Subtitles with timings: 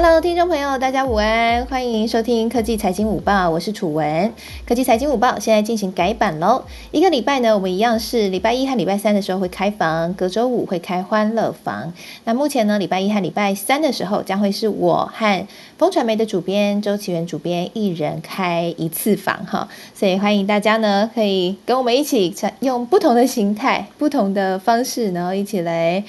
[0.00, 4.32] Hello，听众朋友，大家午安，欢迎收听科技财经午报，我是楚文。
[4.64, 6.62] 科技财经午报现在进行改版喽，
[6.92, 11.92] 一个礼拜呢，我们一样是礼拜一和礼拜三的时候会开房，隔周五会开欢乐房。
[12.22, 26.04] 那目前呢，礼拜一和礼拜三的时候将会是我和风传媒的主编周启源主编一人开一次房哈，所以欢迎大家呢可以跟我们一起用不同的形态、不同的方式，然后一起来。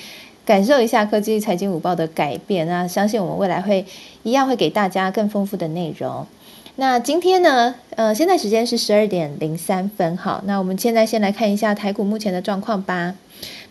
[0.49, 3.85] 感受一下科技财经午报的改变那相信我们未来会
[4.23, 6.25] 一样会给大家更丰富的内容。
[6.77, 13.13] 那今天呢，呃，现在时间是十二点零三分，好，那我们现在先来看一下台股目前的状况吧。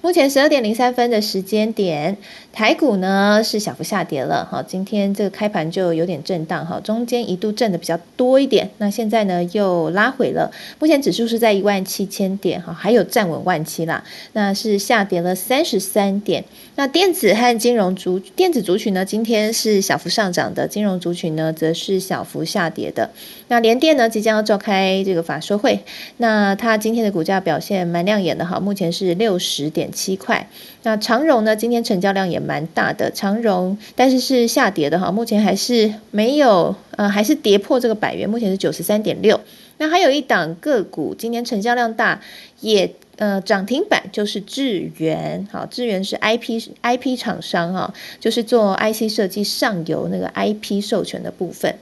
[0.00, 2.16] 目前十二点零三分的时间点，
[2.52, 10.48] 台股呢是小幅下跌了，哈，今天这个开盘就有点震荡，哈，中间一度震的比较多一点，那现在呢又拉回了，
[10.78, 16.44] 目前指数是在一万七千点，哈，还有站稳万七啦，那是下跌了三十三点。
[16.76, 23.10] 那电子和金融族电子族群呢，今天是小幅上涨的，金融族群呢则是小幅下跌的。
[23.48, 25.80] 那联电呢即将要召开这个法说会，
[26.18, 29.88] 那它今天的股价表现蛮亮眼的，哈，目前是六十点。
[29.98, 30.48] 七块，
[30.84, 31.56] 那长荣呢？
[31.56, 39.40] 今天成交量也蛮大的，长荣但是是下跌的哈，目前还是没有，呃，还是跌破这个百元，目前是九十三点六。
[39.78, 42.20] 那还有一档个股，今天成交量大，
[42.60, 51.74] 也呃涨停板，就是智源，好，智源是 I P I P 厂商哈，就是做 I C 设计上游那个 I P 授权的部分。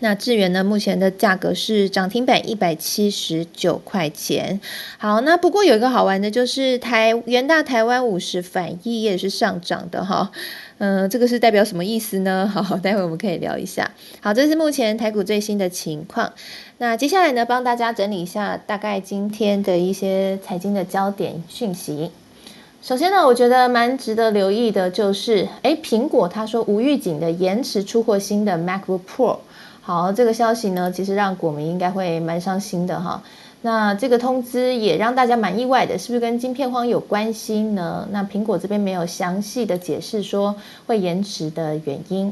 [0.00, 0.62] 那智源呢？
[0.62, 4.60] 目前的价格是涨停板一百七十九块钱。
[4.96, 10.30] 好，那不过有一个好玩的，就是台元大台湾五十反一也是上涨的哈。
[10.78, 12.48] 嗯，这个是代表什么意思呢？
[12.48, 13.90] 好，待会我们可以聊一下。
[14.20, 16.32] 好，这是目前台股最新的情况。
[16.78, 22.12] 那接下来呢，帮大家整理一下大概今天的一些财经的焦点讯息。
[22.80, 29.38] 首先呢，我觉得蛮值得留意的就是，哎，苹果他说无预警的延迟出货新的 MacBook Pro。
[29.88, 33.22] 好，这个消息呢，其实让股民应该会蛮伤心的哈。
[33.62, 38.06] 那这个通知也让大家蛮意外的，是不是跟晶片荒有关系呢？
[38.10, 40.54] 那苹果这边没有详细的解释说
[40.86, 42.30] 会延迟的原因。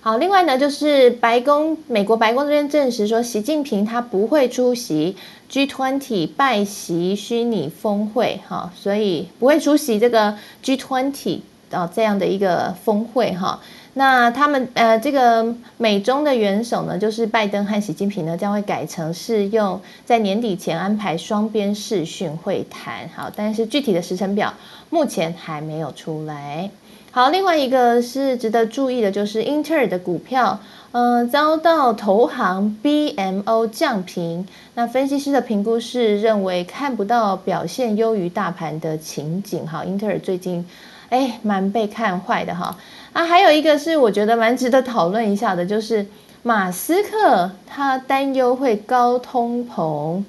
[0.00, 5.14] 好，另外呢，就是白宫，美国白宫这边证实说，习近平他不会出席
[5.50, 11.40] G20 拜习虚拟峰会，哈，所以不会出席这个 G20
[11.70, 13.60] 啊这样的一个峰会，哈。
[13.98, 23.08] 那他们呃，这个美中的元首呢，就是拜登和习近平呢，将会改成是用在年底前安排双边视讯会谈。
[23.16, 24.52] 好，但是具体的时程表
[24.90, 26.70] 目前还没有出来。
[27.10, 30.60] 好，另外一个是值得注意的，就是英特尔的股票，
[30.92, 34.46] 嗯，遭到投行 BMO 降评。
[34.74, 39.66] 那分析师的评估是认为看不到表现优于大盘的情景。
[39.66, 40.66] 好，英特尔最近
[41.08, 42.76] 哎，蛮被看坏的哈。
[43.16, 46.04] 啊，还有一个是我觉得蛮值得讨论一下的，就是
[46.42, 50.22] 马斯克他担忧会高通膨，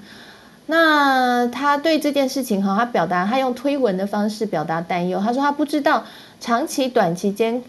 [0.68, 6.06] 那他对这件事情哈，他表达他用推文的方式表达担忧，他说他不知道
[6.40, 7.62] 长期短期间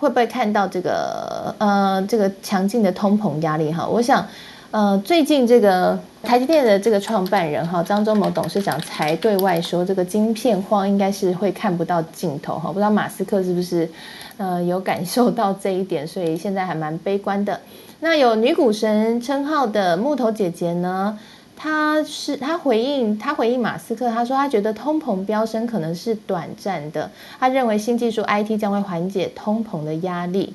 [0.00, 4.26] 会不会看到这个呃这个强劲的通膨压力哈，我想。
[4.70, 12.68] 呃，最近这个台积电的这个创办人哈张忠谋董事长才对外说，这个晶片荒应该是会看不到尽头哈。
[12.68, 13.88] 不知道马斯克是不是
[14.38, 17.60] 呃有感受到这一点，所以现在还蛮悲观的。
[18.00, 21.18] 那有女股神称号的木头姐姐呢，
[21.54, 30.54] 她是她回应她回应马斯克，她说她觉得通膨飙升可能是短暂的，她认为新技术 IT 将会缓解通膨的压力。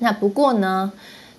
[0.00, 0.92] 那不过呢？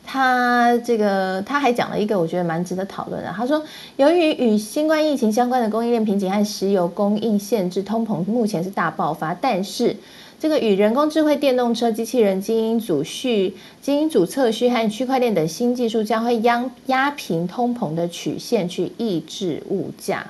[0.08, 3.34] 他这个他还讲了一个我觉得蛮值得讨论的。
[3.36, 3.64] 他说，
[3.96, 9.34] 由于与新冠疫情相关的供应链瓶颈和石油供应限制，通膨目前是大爆发。
[9.34, 9.98] 但是，
[10.40, 20.28] 这个与人工智慧电动车、机器人、基因组序、基因组测序和区块链等新技术将会压压平通膨的曲线，去抑制物价。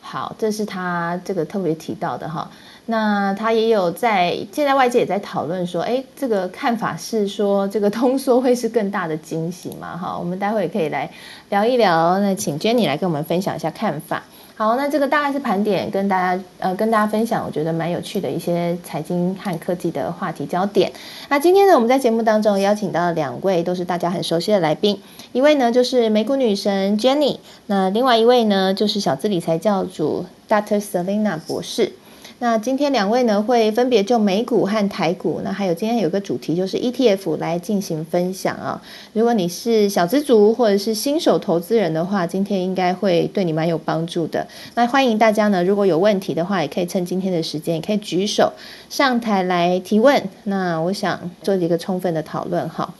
[0.00, 2.50] 好，这是他这个特别提到的哈。
[2.86, 9.96] 那他也有在，现在外界也在讨论说，哎，这个看法是说，这个通缩会是更大的惊喜嘛？
[9.96, 11.10] 哈，我们待会也可以来
[11.50, 12.18] 聊一聊。
[12.20, 14.22] 那请 Jenny 来跟我们分享一下看法。
[14.58, 20.90] 好，那这个大概是盘点，跟大家呃跟大家分享，我觉得蛮有趣的一些财经和科技的话题焦点。
[21.28, 25.00] 那今天呢，我们在节目当中邀请到两位都是大家很熟悉的来宾，
[25.30, 30.82] 一位呢就是美股女神 Jenny，那另外一位呢就是小资理财教主 Dr.
[30.82, 31.92] Selina 博士。
[32.40, 38.80] 那今天两位呢会分别就美股和台股，那还有今天有个主题就是 ETF 来进行分享啊。
[39.12, 44.46] 如果你是小资族或者是新手投资人的话，今天应该会对你蛮有帮助的。
[44.76, 48.52] 那欢迎大家呢，如果有问题的话，也可以趁今天的时间，也可以举手
[48.88, 50.22] 上台来提问。
[50.44, 52.94] 那我想做一个充分的讨论哈。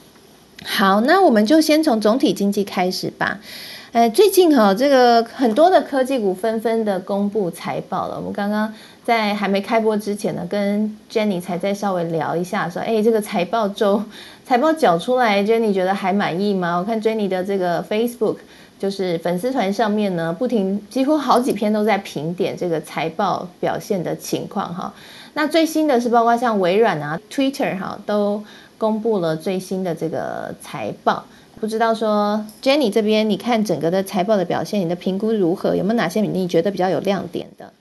[0.64, 3.38] 好，那我们就先从总体经济开始吧。
[3.92, 8.16] 呃，最近哈，这个很多的科技股纷纷的公布财报了。
[8.16, 8.74] 我们刚刚
[9.08, 14.02] 在还没开播之前呢，跟 Jenny 才在稍微聊一下，说，哎，这个财报周
[14.44, 16.76] 财报缴出来，Jenny 觉得还满意吗？
[16.76, 18.36] 我看 Jenny 的这个 Facebook
[18.78, 24.92] 就是粉丝团上面呢，不停几乎好几篇都在评点这个财报表现的情况哈。
[25.32, 28.44] 那最新的是包括像微软啊、Twitter 哈都。
[28.80, 31.24] 公布了最新的这个财报，
[31.58, 35.74] 不知道说 Jenny 这边，你看整个的财报的表现，你的评估如何？
[35.74, 37.72] 有没有哪些你觉得比较有亮点的？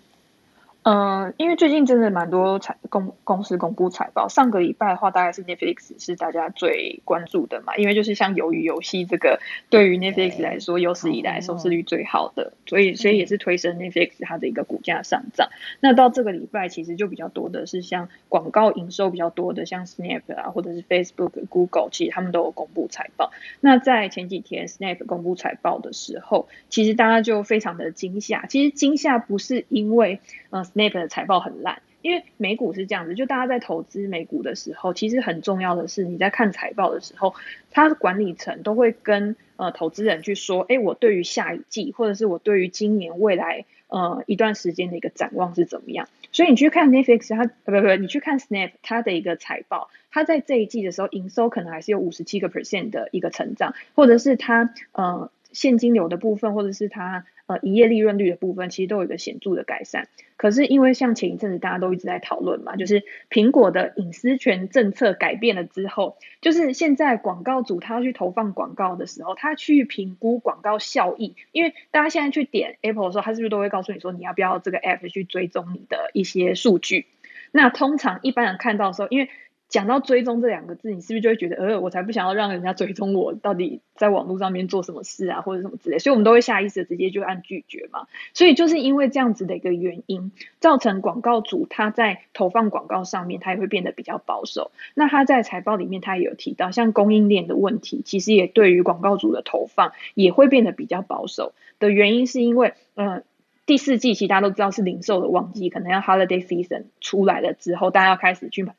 [0.90, 4.30] 嗯，因为最近真的蛮多财公公司公布财报。
[4.30, 15.50] 上个礼拜的话，大概是 Netflix 是大家最关注的嘛，因为就是像鱿鱼游戏这个，对于 Netflix 来说有史以来收视率最好的，所以所以也是推升 Netflix 它的一个股价上涨。
[15.82, 23.34] 那到这个礼拜，其实就比较多的是像广告营收比较多的，像 Snap 啊，或者是 Facebook、Google，其实他们都有公布财报。
[23.60, 28.46] 那在前几天 Snap 公布财报的时候，其实大家就非常的惊吓。
[28.46, 30.64] 其实惊吓不是因为呃。
[30.64, 37.34] Snap 的财报很烂，因为美股是这样子，就大家在投资美股的时候，其实很重要的是你在看财报的时候，
[37.72, 46.08] 它的管理层都会跟呃投资人去说，哎，我对于下一季或者是我对于今年未来呃一段时间的一个展望是怎么样。
[46.34, 57.26] 所以你去看 Netflix，它不不不，你去看 Snap 它的一个财报，它在这一季的时候营收可能还是有五十七个 percent 的一个成长，或者是它呃现金流的部分，或者是它。
[57.48, 60.10] 呃，营业利润率的部分其实都有一个显著的改善。
[60.36, 71.38] 可是因为像前一阵子大家都一直在讨论嘛，就是苹果的隐私权政策改变了之后，就是现在广告主他要去投放广告的时候，他去评估广告效益。
[71.54, 77.06] 因为大家现在去点 Apple 的时候，他是不是都会告诉你说你要不要这个 App 去追踪你的一些数据？
[77.54, 79.30] 那通常一般人看到的时候，因为
[79.70, 88.08] 讲到追踪这两个字，你是不是就会觉得，呃，我才不想要让人家追踪我到底在网络上面做什么事啊，或者什么之类，所以我们都会下意识直接就按拒绝嘛。
[88.34, 94.72] 所以就是因为这样子的一个原因，造成广告主他在投放广告上面，他也会变得比较保守。
[94.94, 101.54] 那他在财报里面他也有提到，像供应链的问题，其实也对于广告主的投放也会变得比较保守。
[101.80, 103.24] 的原因是因为，嗯，
[103.66, 108.74] 第四季其实大家都知道是零售的旺季，可能要 holiday season 出来了之后，大家要开始去买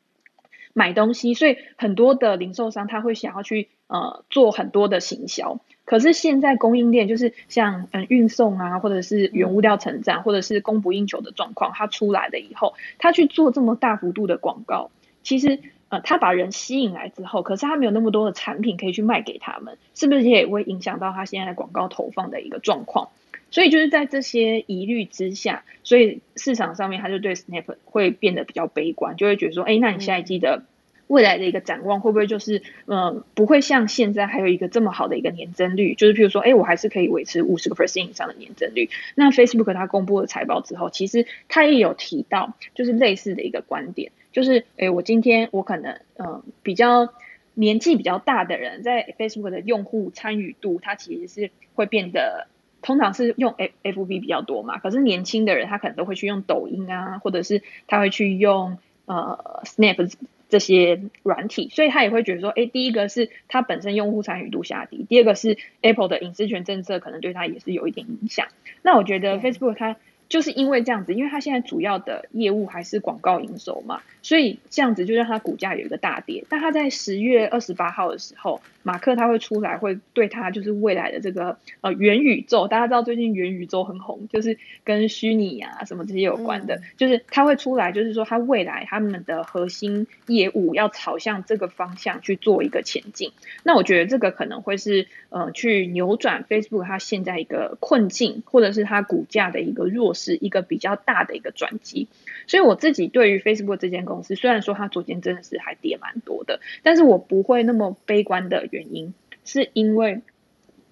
[0.73, 0.93] 买。
[0.93, 14.91] 东西，所以很多的零售商他会想要去呃做很多的行销，可是现在供应链就是像嗯运送啊，或者是原物料成长，或者是供不应求的状况，它出来了以后，它去做这么大幅度的广告，
[15.23, 15.59] 其实
[15.89, 23.09] 呃他把人吸引来之后，可是他没有那么多的产品可以去卖给他们，是不是也会影响到他现在广告投放的一个状况？
[23.51, 30.63] 所以就是在这些疑虑之下，所以市场上面他就对 Snap 会变得比较悲观，就会觉得说，哎，那你下一季的
[31.09, 35.95] 未来的一个展望会不会就是，嗯，不会像现在还有一个这么好的一个年增率？
[35.95, 38.89] 就是譬如说，哎，我还是可以维持五十个 percent 以上的年增率。
[39.15, 47.09] 那 Facebook 它公布了财报之后，其实它也有提到，就是类似的一个观点，就是，哎，我今天我可能，嗯，比较
[47.55, 52.47] 年纪比较大的人，在 Facebook 的用户参与度，它其实是会变得。
[52.81, 60.09] 通常是用 F F B 比较多嘛，可是年轻的人他可能都会去用抖音啊，或者是他会去用呃 Snap
[60.49, 68.47] 这些软体，所以他也会觉得说，哎，第一个是他本身用户参与度下低，第二个是 Apple 的隐私权政策可能对他也是有一点影响。
[68.81, 69.95] 那我觉得 Facebook 它。
[70.29, 76.45] 就是因为这样子，因为它现在主要的业务还是广告营收嘛，所以这样子就让它股价有一个大跌。
[76.47, 93.31] 但它在十月二十八号的时候，马克他会出来，会对它就是未来的这个呃元宇宙，大家知道最近元宇宙很红，就是跟虚拟啊什么这些有关的，就是他会出来，就是说他未来他们的核心业务要朝向这个方向去做一个前进。
[93.63, 100.13] 那我觉得这个可能会是呃去扭转 Facebook 它现在一个困境，或者是它股价的一个弱。
[100.19, 102.07] 是一个比较大的一个转机，
[102.45, 109.13] 所以我自己对于 Facebook 这间公司，虽然说它昨天真的是还跌蛮多的，但是我不会那么悲观的原因，
[109.45, 110.21] 是因为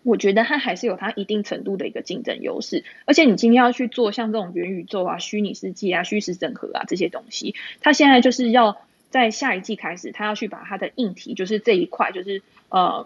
[0.04, 13.06] 我觉得它还是有它一定程度的一个竞争优势，而且你今天要去做像这种元宇宙啊、虚拟世界啊、虚实整合啊这些东西，它现在就是要在下一季开始，它要去把它的硬体，就是这一块，就是呃。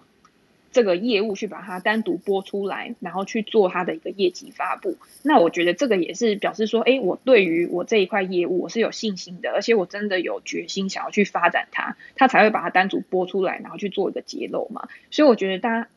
[0.72, 4.98] 这个业务去把它单独播出来，然后去做它的一个业绩发布。
[5.24, 14.88] 那我觉得这个也是表示说，哎，我对于我这一块业务我是有信心的，而且我真的有决心想要去发展它，它才会把它单独播出来，然后去做一个揭露嘛。
[15.10, 15.88] 所以我觉得大家。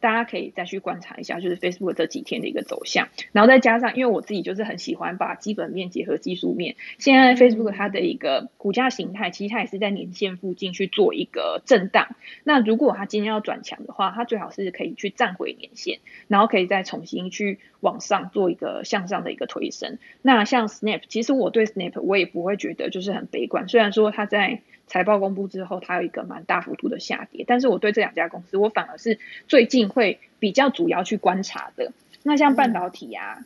[0.00, 6.76] 大家可以再去观察一下，就是 Facebook 这几天的一个走向，然后再加上，因为我自己就是很喜欢把基本面结合技术面。
[6.98, 12.14] 现在 Facebook 它的一个股价形态，其实它也是在年线附近去做一个震荡。
[12.44, 19.98] 那如果它今天要转强的话，它最好是可以去站回年线，然后可以再重新去往上做一个向上的一个推升。
[20.22, 24.60] 那像 Snap，其实我对 Snap 我也不会觉得就是很悲观，虽然说它在。
[24.88, 31.92] 财报公布之后，它有一个蛮大幅度的下跌，但是我对这两家公司，我反而是最近会比较主要去观察的。
[32.24, 33.44] 那像半导体啊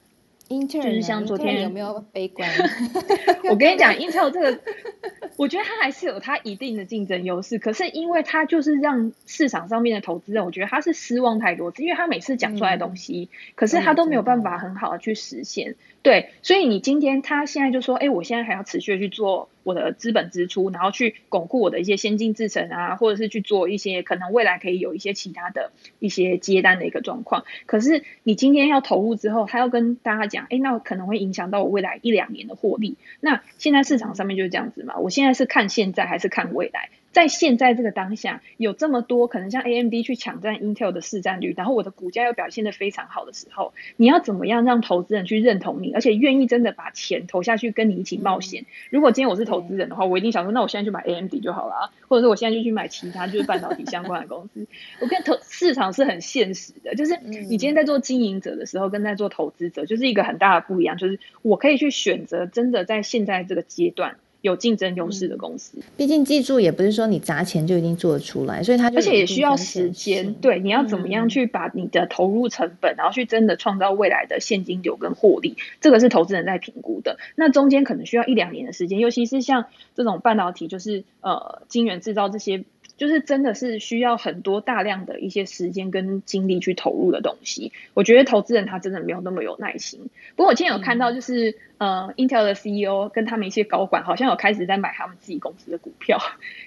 [0.68, 2.46] 就是像昨天有没有悲观？
[3.48, 4.60] 我跟你讲，Intel 这个，
[5.36, 15.74] 我觉得它还是有它一定的竞争优势，可是因为它就是让市场上面的投资人，我觉得他是失望太多次，因为他每次讲出来的东西，可是他都没有办法很好的去实现。
[16.02, 27.44] 对，所以你今天他现在就说，哎，我现在还要持续的去做我的资本支出，然后去巩固我的一些先进制程啊，或者是去做一些可能未来可以有一些其他的一些接单的一个状况。
[27.66, 32.96] 可是你今天要投入之后，他要跟大家讲，哎，那可能会影响到我未来一两年的获利。
[33.20, 36.90] 那现在市场上面就是这样子嘛，我现在是看现在还是看未来？
[37.12, 48.64] 在现在这个当下，有这么多可能像 AMD 去抢占 Intel 的市占率，然后我的股价又表现的非常好的时候，你要怎么样让投资人去认同你，而且愿意真的把钱投下去跟你一起冒险？
[48.90, 54.66] 如果今天我是投资人的话，我一定想说，那我现在就买 AMD 就好了，或者是我现在就去买其他就是半导体相关的公司。
[55.00, 64.16] 我跟投市场是很现实的，就是你今天在做经营者的时候，跟在做投资者就是一个很大的不一样，就是我可以去选择真的在现在这个阶段。
[64.42, 70.34] 有竞争优势的公司，毕竟技术也不是说你砸钱就一定做得出来，所以它而且也需要时间。
[70.34, 77.18] 对，你要怎么样去把你的投入成本，然后去真的创造未来的现金流跟获利，这个是投资人在评估的。
[77.36, 82.64] 那中间可能需要一两年的时间，尤其是像这种半导体，就是呃晶圆制造这些。
[82.96, 87.72] 就是真的是需要很多大量的一些时间跟精力去投入的东西。
[87.94, 90.00] 我觉得投资人他真的没有那么有耐心。
[90.36, 96.18] 不过我今天有看到，就是呃，Intel 的 CEO 跟他们一些高管好像有开始在买他们自己公司的股票，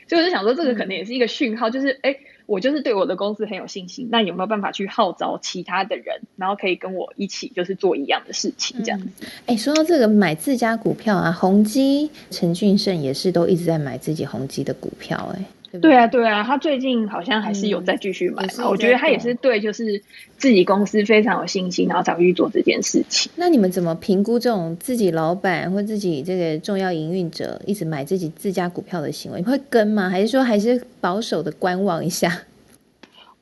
[0.08, 4.10] 所以我就想说，这个可能也是一个讯号，就是哎，我就是对我的公司很有信心。
[4.12, 9.26] 那有没有办法去号召其他的人，然后可以跟我一起就是做一样的事情这样子？
[9.46, 15.46] 哎，说到这个买自家股票啊，宏基陈俊胜也是都一直在买自己宏基的股票，哎。
[15.80, 18.70] 对啊，对啊，他最近好像还是有在继续买嘛。
[18.70, 20.02] 我觉得他也是对，就是
[20.38, 23.32] 自己公司非常有信心，然后才会去做这件事情。
[23.36, 30.10] 那你们怎么评估这种自己老板或自己这个重要营运者一直买自己自家股票的行为，你会跟吗？
[30.10, 32.42] 还是说还是保守的观望一下？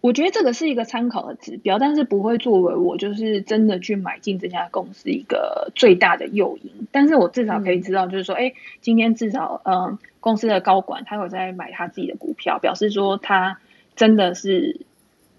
[0.04, 6.70] 我觉得这个是一个参考的指标，但是不会作为我就是真的去买进这家公司一个最大的诱因。
[6.92, 13.60] 但是我至少可以知道，就是说，哎，今天至少，嗯，公司的高管他有在买他自己的股票，表示说他
[13.96, 14.82] 真的是，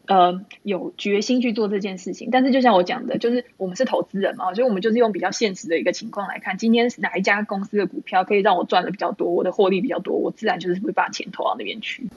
[0.07, 2.31] 呃，有决心去做这件事情。
[2.33, 12.09] 但是就像我讲的，就是我们是投资人嘛，所以我们就是用比较现实的一个情况来看，今天哪一家公司的股票可以让我赚的比较多，我的获利比较多，我自然就是会把钱投到那边去。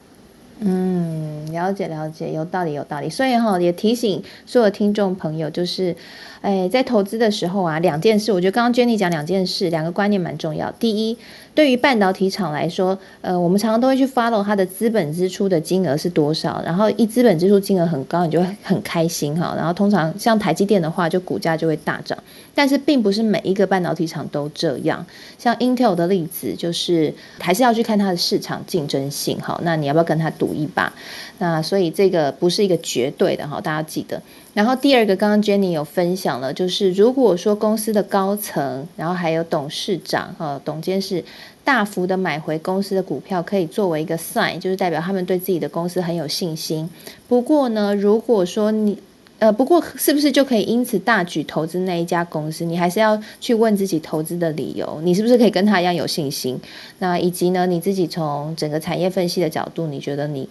[0.59, 3.09] 嗯，了解了解，有道理有道理。
[3.09, 5.95] 所以哈，也提醒所有听众朋友，就是，
[6.41, 10.71] 哎，在投资的时候啊，两件事，我觉得刚刚 Jenny 讲两件事，两个观念蛮重要。
[10.71, 11.17] 第一。
[11.57, 19.55] 对于半导体厂来说，呃，我们常常都会去 follow 它的资本支出的金额是多少，然后一资本支出金额很高，你就会很开心哈。
[19.57, 22.15] 然后通常像台积电的话，就股价就会大涨。
[22.53, 25.03] 但是并不是每一个半导体厂都这样。
[25.39, 29.59] 像 Intel 的例子，就是还是要去看它的市场竞争性哈。
[29.63, 30.93] 那你要不要跟它赌一把？
[31.39, 34.21] 那所以这个不是一个绝对的哈，大家记得。
[34.57, 41.23] 然后第二个，刚刚 Jenny 有分享了，就是如果说公司的高层，然后还有董事长哈、董监事
[41.63, 46.89] 大幅的买回公司的股票，可以作为一个 sign，就是代表他们对自己的公司很有信心。
[47.27, 48.97] 不过呢，如果说你
[49.37, 52.65] 呃，不过是不是就可以因此大举投资那一家公司？
[52.65, 56.59] 你还是要去问自己投资的理由，你是不是可以跟他一样有信心？
[56.97, 60.49] 那以及呢，你自己从整个产业分析的角度，你觉得你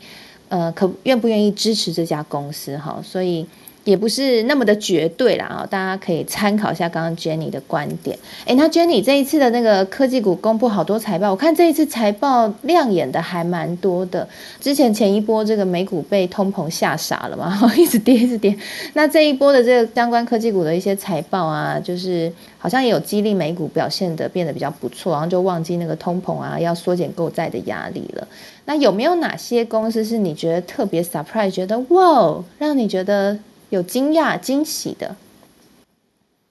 [0.49, 2.77] 呃可愿不愿意支持这家公司？
[2.77, 3.45] 哈，所以。
[3.87, 8.19] 也不是那么的绝对啦啊，大家可以参考一下刚刚 Jenny 的观点。
[8.45, 14.29] 诶，那 Jenny 这一次的那个科技股公布好多财报，我看这一次财报亮眼的还蛮多的。
[14.61, 18.59] 之前前一波这个美股被通膨吓傻了嘛， 一直跌一直跌。
[18.95, 28.27] 那这一波的这个相关科技股的一些财报啊，就是好像也有激励美股表现的变得比较不错，然后就忘记那个通膨啊要缩减购债的压力了。
[28.65, 33.39] 那有没有哪些公司是你觉得特别 surprise，觉得哇，让你觉得
[33.71, 35.17] 有惊讶惊喜的？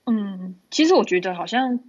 [0.05, 1.79] 嗯，其实我觉得好像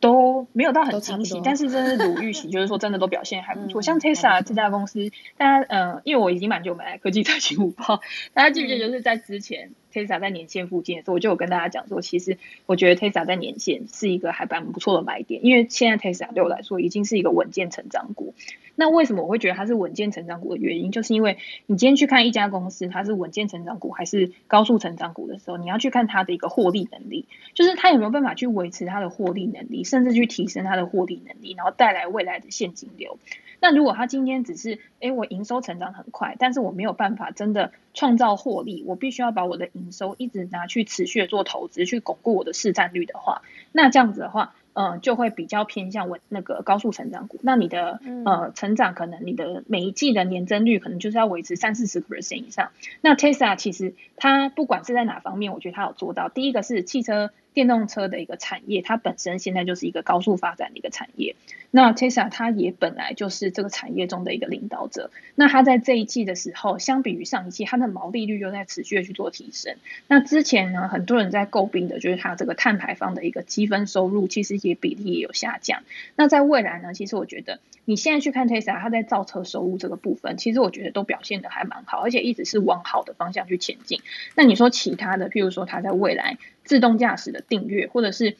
[0.00, 3.80] 都没有到很惊喜，但是真的如预 期，就是说真的都表现还不错。
[3.80, 8.00] 像 Tesla 这家公司，大家呃，因为我已经蛮久没来科技财经五报，
[8.34, 12.36] 大家记不记得就是在之前 Tesla 在年线附近的时候，我就有跟大家讲说，其实
[12.66, 18.34] 我觉得 Tesla 在年线是一个还蛮不错的买点，因为现在 Tesla 对我来说已经是一个稳健成长股。
[18.76, 33.16] 那为什么我会觉得它是稳健成长股的原因，就是因为你今天去看一家公司，它是稳健成长股还是高速成长股的时候，你要去看它的一个获利能力，就是它有没有办法去维持它的获利能力，甚至去提升它的获利能力，然后带来未来的现金流。
[33.64, 43.40] 那如果他今天只是，哎，我营收成长很快，但是我没有办法真的创造获利，我必须要把我的营收一直拿去持续的做投资，去巩固我的市占率的话，
[43.72, 44.52] 那这样子的话。
[44.76, 47.38] 嗯，就会比较偏向稳那个高速成长股。
[47.42, 52.72] 那你的呃成长可能你的每一季的年增率可能就是要维持三四十 percent 以上。
[53.00, 56.28] 那 Tesla 其实它不管是在哪方面，我觉得它有做到。
[56.28, 57.30] 第一个是汽车。
[57.54, 61.36] 电动车的一个产业，它本身现在就是一个高速发展的一个产业。
[61.70, 65.10] 那 Tesla 它也本来就是这个产业中的一个领导者。
[65.34, 69.76] 那它在这一季的时候，相比于上一季，它的毛利率又在持续的去做提升。
[70.06, 75.82] 那之前呢，很多人在诟病的就是它这个碳排放的一个积分收入，其实也比例也有下降。
[76.16, 84.00] 那在未来呢，其实我觉得你现在去看 Tesla，它在造车收入这个部分，其实我觉得都表现的还蛮好，而且一直是往好的方向去前进。
[84.36, 86.38] 那你说其他的，譬如说它在未来。
[86.64, 88.36] 自动驾驶的订阅，或者是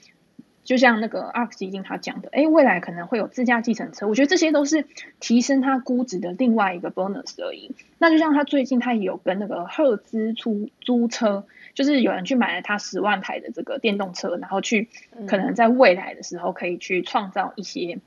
[0.64, 4.86] 就像那个 ARK 基金他讲的，哎，未来可能会有自驾计程车，我觉得这些都是
[5.20, 7.70] 提升它估值的另外一个 bonus 而已。
[7.98, 14.88] 那就像他最近他也有跟那个赫兹出租车，就是有人去买了他十万台的这个电动车，然后去
[15.26, 17.98] 可能在未来的时候可以去创造一些。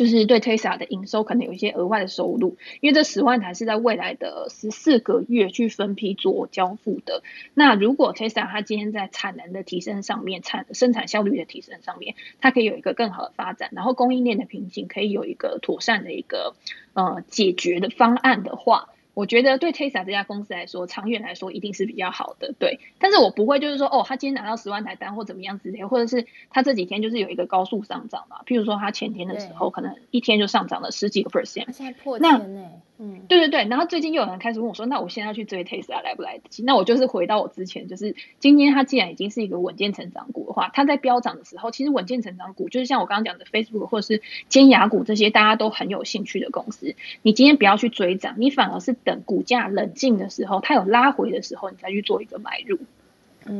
[0.00, 7.22] 就是对 Tesla 的营收可能有一些额外的收入，因为这十万台是在未来的十四个月去分批做交付的。
[7.52, 16.54] 那如果 Tesla 它今天在产能的提升上面，产生产效率的提升上面，它可以有一个更好的发展，然后供应链的瓶颈可以有一个妥善的一个
[16.94, 18.88] 呃解决的方案的话。
[19.20, 22.80] 我觉得对 Tesla 这家公司来说，长远来说一定是比较好的，对。
[22.98, 28.38] 但是我不会就是说，哦，他今天拿到十万台单或怎么样之类，或者是他这几天就是有一个高速上涨嘛。
[28.46, 32.70] 譬如说，他前天的时候可能一天就上涨了十几个 percent，现在破千呢。
[33.02, 52.78] 嗯，对对对，然后最近又有人开始问我说：“那我现在要去追 Tesla 来不来得及？”那我就是回到我之前，就是今天它既然已经是一个稳健成长股的话，它在飙涨的时候，其实稳健成长股就是像我刚刚讲的 Facebook 或者是尖牙股这些大家都很有兴趣的公司，你今天不要去追涨，你反而是等股价冷静的时候，它有拉回的时候，你再去做一个买入，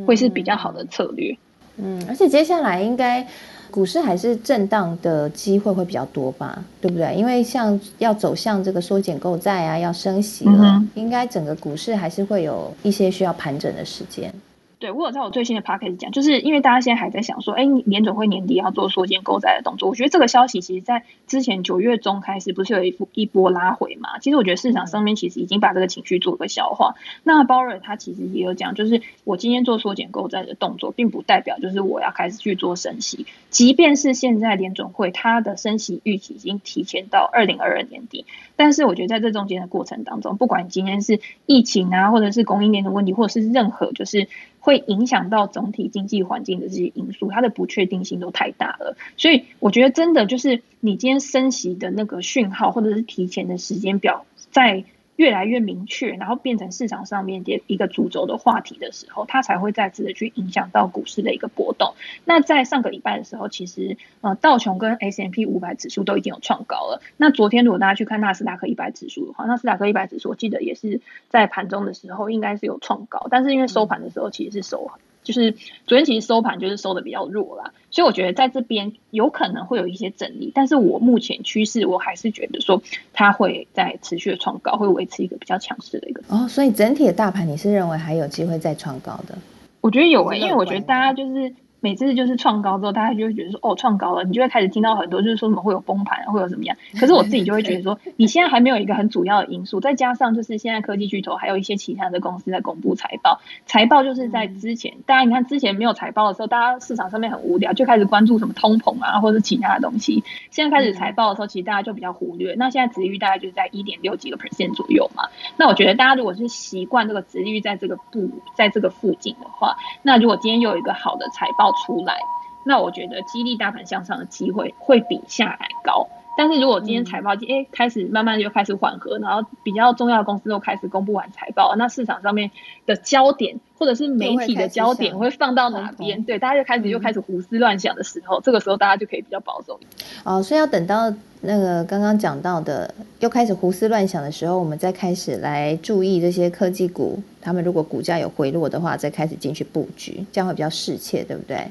[0.05, 1.39] 会是比较好的策略。
[1.79, 3.27] 嗯，而且接下来应该。
[3.71, 7.15] 股市还是震荡的机会会比较多吧，对不对？
[7.15, 14.33] 因为像要走向这个缩减购债啊，要升息了，应该整个股市还是会有一些需要盘整的时间。
[14.81, 19.91] 对我有在我最新的 p a c k a g e 讲，就是因为大家现在还在想说，哎，年总会年底要做缩减购债的动作。
[19.91, 24.19] 我觉得这个消息其实，在之前九月中开始，不是有一波一波拉回嘛？
[24.21, 26.95] 其实我觉得市场上面其实已经把这个情绪做个消化。
[27.25, 33.27] 那鲍尔他其实也有讲，就是我今天做缩减购债的动作，并不代表就是我要开始去做升息。
[33.51, 38.25] 即便是现在联总会它的升息预期已经提前到二零二二年底，
[38.57, 44.27] 但是我觉得在这中间的过程当中，不管今天是疫情啊，或者是供应链的问题，或者是任何就是。
[44.61, 48.97] 会影响到总体经济环境的这些因素，它的不确定性都太大了。
[49.17, 54.85] 所以我觉得真的就是你今天升息的那个讯号，或者是提前的时间表，在。
[55.21, 61.93] 越来越明确，然后变成市场上面的一个主轴的话题的时候，它才会再次的去影响到股市的一个波动。
[62.25, 67.03] 那在上个礼拜的时候，其实呃道琼跟 S M P 五百指数都已经有创高了。
[67.19, 74.91] 那昨天如果大家去看纳斯达克一百指数的话，纳斯达克一百指数我记得也是在盘中的时候应该是有创高，但是因为收盘的时候其实是收。
[75.31, 75.53] 就是
[75.87, 89.39] 昨天其实收盘就是收的比较弱啦，所以我觉得在这边有可能会有一些整理，但是我目前趋势我还是觉得说它会在持续的创高，会维持一个比较强势的一个哦，所以整体的大盘你是认为还有机会再创高的？
[89.81, 96.77] 我觉得有诶，因为我觉得大家就是每次就是创高之后，大家就会觉得说哦创高了，你就会开始听到很多就是说什么会有崩盘，会有怎么样。
[96.99, 110.23] 可是我自己就会觉得说， 你现在还没有一个很主要的因素，再加上就是现在科技巨头还有一些其他的公司在公布财报，财报就是在之前，大家你看之前没有财报的时候，大家市场上面很无聊，就开始关注什么通膨啊或者是其他的东西。
[110.51, 112.55] 现在开始财报的时候，其实大家就比较忽略。
[112.57, 115.25] 那现在值率大概就是在一点六几个 percent 左右嘛。
[115.57, 122.19] 那我觉得大家如果是习惯这个值率在这个部在这个附近的话，那如果今天又有一个好的财报出来，
[122.63, 126.09] 那我觉得激励大盘向上的机会会比下来高。
[126.41, 132.51] 但是如果今天财报哎开始慢慢就开始缓和，然后比较重要的公司都开始公布完财报，那市场上面
[132.87, 136.25] 的焦点或者是媒体的焦点会放到哪边？
[136.25, 139.79] 对，大家就开始又开始胡思乱想的时候，这个时候大家就可以比较保守。
[140.25, 151.67] 哦，所以要等到那个刚刚讲到的又开始胡思乱想的时候，我们再开始来注意这些科技股，他们如果股价有回落的话，再开始进去布局，这样会比较适切，对不对？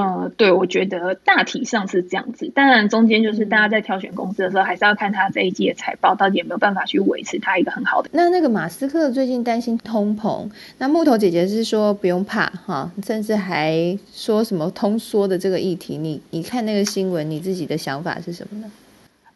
[0.00, 2.50] 呃，对，我觉得大体上是这样子。
[2.54, 8.08] 当然，中间就是大家在挑选公司的时候，还是要看他这一季的财报到底有没有办法去维持它一个很好的。
[8.12, 15.98] 那那个马斯克最近担心通膨，那木头姐姐是说不用怕哈，甚至还说什么通缩的这个议题。
[15.98, 18.72] 你你看那个新闻，你自己的想法是什么呢？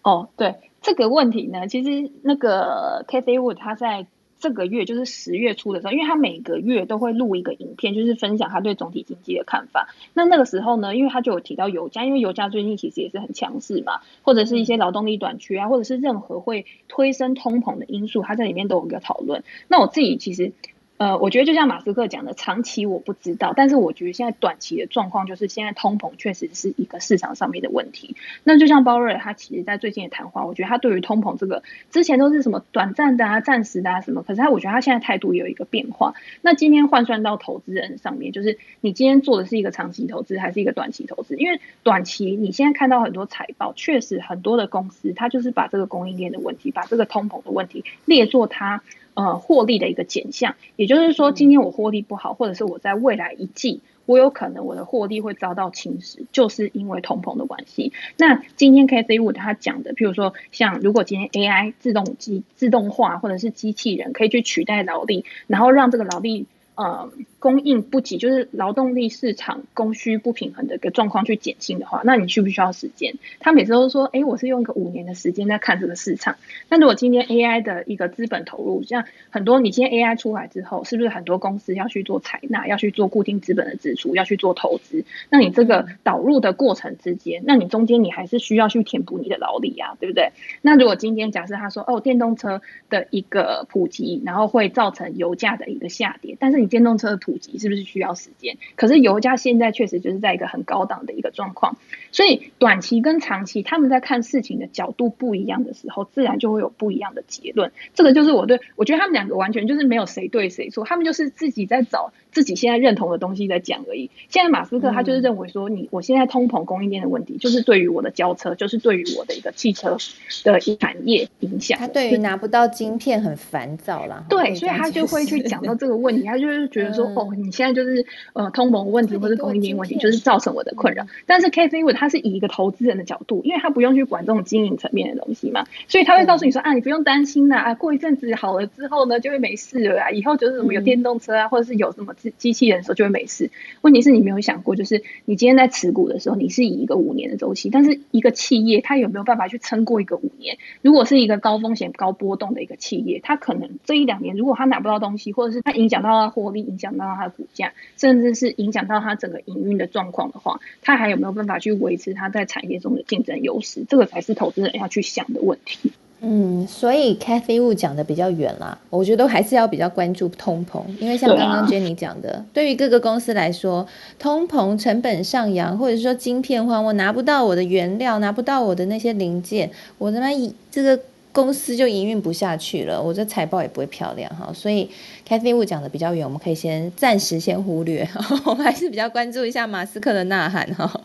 [0.02, 4.06] 哦，对这个问题呢，其实那个 Kathy Wood 他在。
[4.44, 9.88] 这个月就是十月初的时候，因为他每个月都会录一个影片，就是分享他对总体经济的看法。
[10.12, 19.44] 那那个时候呢，因为他就有提到油价，因为油价最近其实也是很强势嘛，或者是一些劳动力短缺啊，或者是任何会推升通膨的因素，他在里面都有一个讨论。
[19.68, 20.52] 那我自己其实。
[20.96, 28.14] 呃，我觉得就像马斯克讲的，长期我不知道，但是我觉得现在短期的状况就是现在通膨确实是一个市场上面的问题。
[28.44, 36.14] 那就像鲍瑞他其实在最近的谈话，我觉得他对于通膨这个之前都是什么短暂的啊、暂时的啊什么，可是他我觉得他现在态度有一个变化。
[36.42, 41.34] 那今天换算到投资人上面，就是你今天做的是一个长期投资还是一个短期投资？
[41.36, 48.80] 因为短期你现在看到很多财报，确实很多的公司，它就是把这个供应链的问题、把这个通膨的问题列作它。
[49.14, 57.92] 呃，获利的一个减项，也就是说，今天我获利不好，或者是我在未来一季，我有可能我的获利会遭到侵蚀，就是因为通膨的关系。
[58.16, 66.46] 那今天 K C Wood 他讲的，譬如说，像如果今天 A I 自动机自动化或者是机器人可以去取代劳力，然后让这个劳力。
[66.76, 67.08] 呃，
[67.38, 73.14] 供应不及，就是劳动力市场供需不平衡的一个状况去减轻的话，那你需不需要时间？
[73.38, 76.36] 他每次都说，哎，我是用个五年的时间在看这个市场。
[76.68, 85.04] 那如果今天 AI 的一个资本投入，像很多，你今天 AI 出来之后，是不是很多公司要去做采纳，要去做固定资本的支出，要去做投资？
[85.30, 90.32] 那你这个导入的过程之间，那你中间你还是需要去填补你的劳力啊，对不对？
[90.60, 98.56] 那如果今天假设他说，哦，电动车的一个普及，然后会造成油价的一个下跌，但是电动车的普及是不是需要时间？
[98.76, 101.76] 可是油价现在确实就是在一个很高档的一个状况，
[102.12, 107.72] 所以短期跟长期他们在看事情的角度不一样的时候，自然就会有不一样的结论。
[107.94, 112.12] 这个就是我对我觉得他们两个完全就是没有谁对谁错，他们就是自己在找。
[112.34, 114.10] 自己现在认同的东西在讲而已。
[114.28, 119.96] 现在马斯克他就是认为说，你我现在通膨供应链的问题，就是对于我的交车，就是对于我的一个汽车
[120.42, 121.78] 的产业影响。
[121.78, 124.24] 他对于拿不到晶片很烦躁啦。
[124.28, 126.24] 对，所以他就会去讲到这个问题。
[126.24, 131.06] 他就是觉得说，哦，你现在就是呃通膨问题或者供应链问题，就是造成我的困扰。
[131.26, 142.12] 但是 K C 他是以一个投资人的角度，因为他不用去管这种经营层面的东西嘛，所以他会告诉你说啊，你不用担心啦，啊，过一阵子好了之后呢，就会没事了啊，以后就是什么有电动车啊，或者是有什么。
[142.38, 143.50] 机器人的时候就会没事。
[143.82, 150.56] 问题是你没有想过，就是你今天在持股的时候，你是以一个五年的周期，但是一个企业它有没有办法去撑过一个五年？
[150.80, 163.84] 如果是一个高风险、高波动的一个企业，它可能这一两年，如果它拿不到东西，或者是它影响到它获利，影响到它的股价，甚至是影响到它整个营运的状况的话，它还有没有办法去维持它在产业中的竞争优势？
[163.88, 165.92] 这个才是投资人要去想的问题。
[166.26, 173.86] 嗯，所以 Cathy Wu 讲的比较远啦，我觉得还是要比较关注通膨，因为像刚刚 Jenny 讲的，对于各个公司来说，
[174.18, 180.98] 通膨成本上扬，或者说晶片荒，我拿不到我的原料，拿不到我的那些零件，我他妈以这个。
[181.34, 184.88] 公司就营运不下去了，我这财报也不会漂亮哈，所以
[185.28, 188.08] Cathy Wu 讲的比较远，我们可以先暂时先忽略，
[188.46, 191.00] 我们还是比较关注一下马斯克的呐喊哈。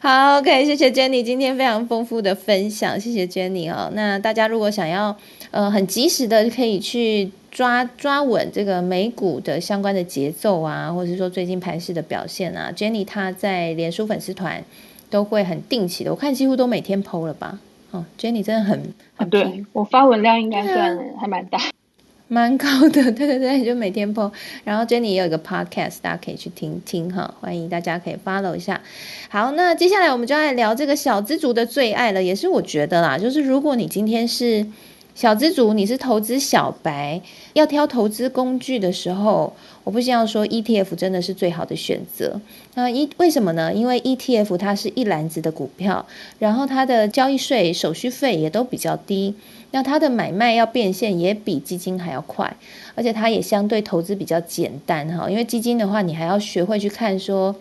[0.00, 3.90] 好，OK，谢谢 Jenny 今天非常丰富的分享，谢谢 Jenny 哦。
[3.94, 5.16] 那大家如果想要
[5.52, 14.64] 呃很及时的可以去抓抓稳这个美股的相关的节奏啊，或者是说最近盘势的表现啊，Jenny 她在脸书粉丝团
[15.08, 17.60] 都会很定期的，我看几乎都每天 PO 了吧。
[17.94, 21.60] 哦，Jenny 真的很很对我发文量应该算还蛮大，
[22.26, 24.32] 蛮高的，对对对，就每天 po。
[24.64, 28.80] 然后 Jenny 也有一个 podcast，大家可以去听听哈，欢迎大家可以 follow 一下。
[29.28, 34.66] 好，那接下来我们就来聊这个小资族的最爱了，也是我觉得啦，就是如果你今天是
[35.14, 37.20] 小资族，你是投资小白，
[37.52, 42.40] 要挑投资工具的时候，我不希望说 ETF 真的是最好的选择。
[42.74, 43.72] 那一为什么呢？
[43.72, 46.04] 因为 ETF 它是一篮子的股票，
[46.40, 49.36] 然后它的交易税、手续费也都比较低。
[49.70, 52.56] 那它的买卖要变现也比基金还要快，
[52.96, 55.30] 而且它也相对投资比较简单哈。
[55.30, 57.54] 因为基金的话，你还要学会去看说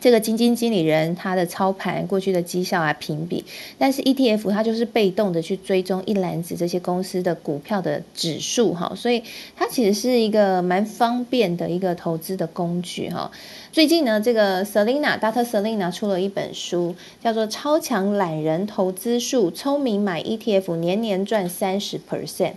[0.00, 3.44] 这个基金经理人他的操盘过去的绩效啊评比，
[3.76, 9.22] 但是 ETF 它就是被动的去追踪一篮子这些公司的股票的指数哈，所以
[9.56, 13.30] 它其实是一个蛮方便的一个投资的工具哈。
[13.72, 15.44] 最近呢，这个 Selina Dr.
[15.44, 22.54] Selina 出了一本书，叫做《超强懒人投资术》，聪明买 ETF，年年赚三十 percent。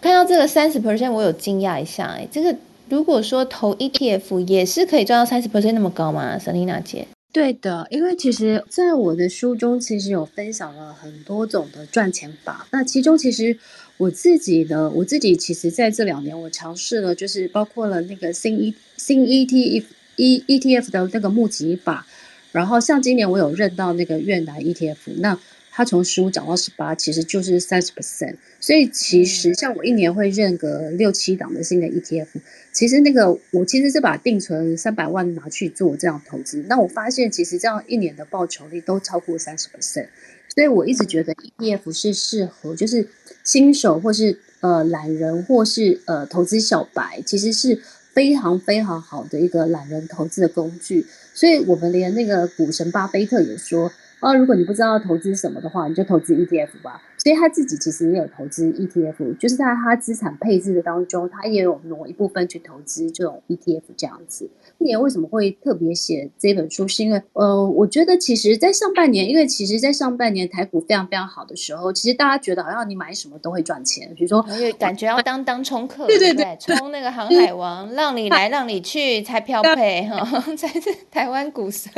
[0.00, 2.54] 看到这个三十 percent，我有惊讶一下，哎，这个
[2.92, 7.08] 如果说投 ETF 也是可以赚到三十 percent 那么高吗？Selina 姐？
[7.32, 12.66] 对的，因为其实在我的书中，其实有分享了很多种的赚钱法。
[12.70, 13.56] 那其中，其实
[13.96, 19.84] 我自己呢，我自己其实在这两年，我尝试了，就是包括了那个新 E 新 ETF。
[20.16, 22.06] E E T F 的那个募集法，
[22.52, 25.38] 然后像今年我有认到那个越南 E T F，那
[25.74, 28.36] 它从十五涨到十八，其实就是三十 percent。
[28.60, 32.38] 所以其实像我一年会认个六七档的新的 E T F，
[32.72, 40.08] 其实那个我其实是把定存三百万拿去做这样投资，那我发现其实这样一年的报酬率都超过三十 percent。
[40.54, 43.08] 所以我一直觉得 E T F 是适合就是
[43.42, 47.80] 新手或是呃懒人或是呃投资小白，其实是。
[48.14, 53.90] 非常非常好的一个懒人投资的工具，所以我们连那个股神巴菲特也说，
[54.22, 57.02] 啊，如果你不知道投资什么的话，你就投资 ETF 吧。
[57.18, 64.48] 所以他自己其实也有投资 ETF，就是在他资产配置的当中，他也有挪一部分去投资这种 ETF 这样子。
[64.78, 66.86] 今年为什么会特别写这本书？
[66.86, 74.44] 是因为，呃，我觉得其实，在上半年，因为其实，在上半年台股非常非常好的时候，其实大家觉得好像你买什么都会赚钱，比如说，
[74.78, 80.24] 感觉要当当冲客，对对对，冲那个航海王，让你来让你去才漂配哈，
[80.56, 81.92] 才是台湾股神。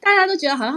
[0.00, 0.74] 大家都觉得好像。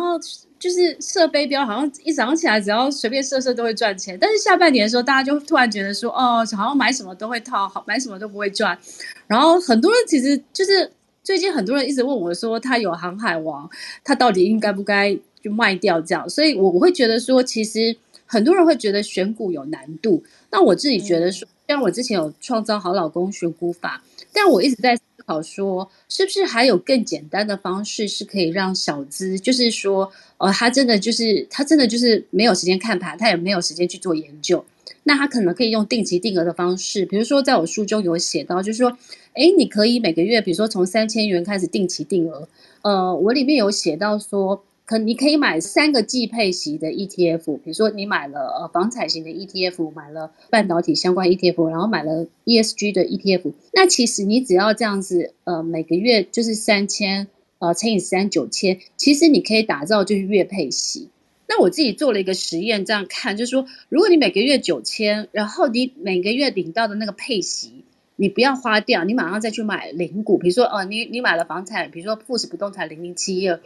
[0.63, 4.17] 就是射飞镖，好像一早上起来只要随便射射都会赚钱。
[4.17, 8.79] 但是下半年的时候，大家就突然觉得说，哦，好像买什么都会套，好买什么都不会赚。
[9.27, 10.89] 然后很多人其实就是
[11.21, 13.69] 最近很多人一直问我说，他有航海王，
[14.05, 16.29] 他到底应该不该就卖掉这样？
[16.29, 17.93] 所以我我会觉得说，其实
[18.25, 20.23] 很多人会觉得选股有难度。
[20.49, 24.97] 那我自己觉得说，像我之前有创造好老公选股法，但我一直在。
[25.25, 34.63] 好说，是不是还有更简单的方式是可以让小资，就是说，呃，他真的就是他真的就是没有时间看盘，他也没有时间去做研究，
[35.03, 38.97] 那他可能可以用定期定额的方式，比如说在我书中有写到，就是说，
[39.33, 42.47] 哎，你可以每个月，比如说从三千元开始定期定额，
[42.81, 44.63] 呃，我里面有写到说。
[44.97, 53.53] 你可以买三个季配型的 ETF，比如说你买了呃房产型的 ETF，买了半导体相关 ETF，然后买了 ESG 的 ETF。
[53.73, 57.27] 那其实你只要这样子，呃，每个月就是三千，
[57.59, 61.09] 呃，乘以三九千，其实你可以打造就是月配息。
[61.47, 67.83] 那我自己做了一个实验，这样看就是说，如果你每个月九千，然后你每个月领到的那个配息，
[68.15, 73.59] 你不要花掉，你马上再去买零股，比如说哦，你你买了房产，比如说富士不动产零零七二。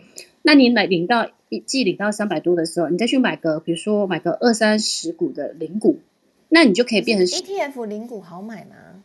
[0.48, 6.00] 那你买领到一季领到三百多的时候，你再去买个，比如说买个二三十股的零股，
[6.48, 9.04] 那你就可以变成 ETF 零股好买吗？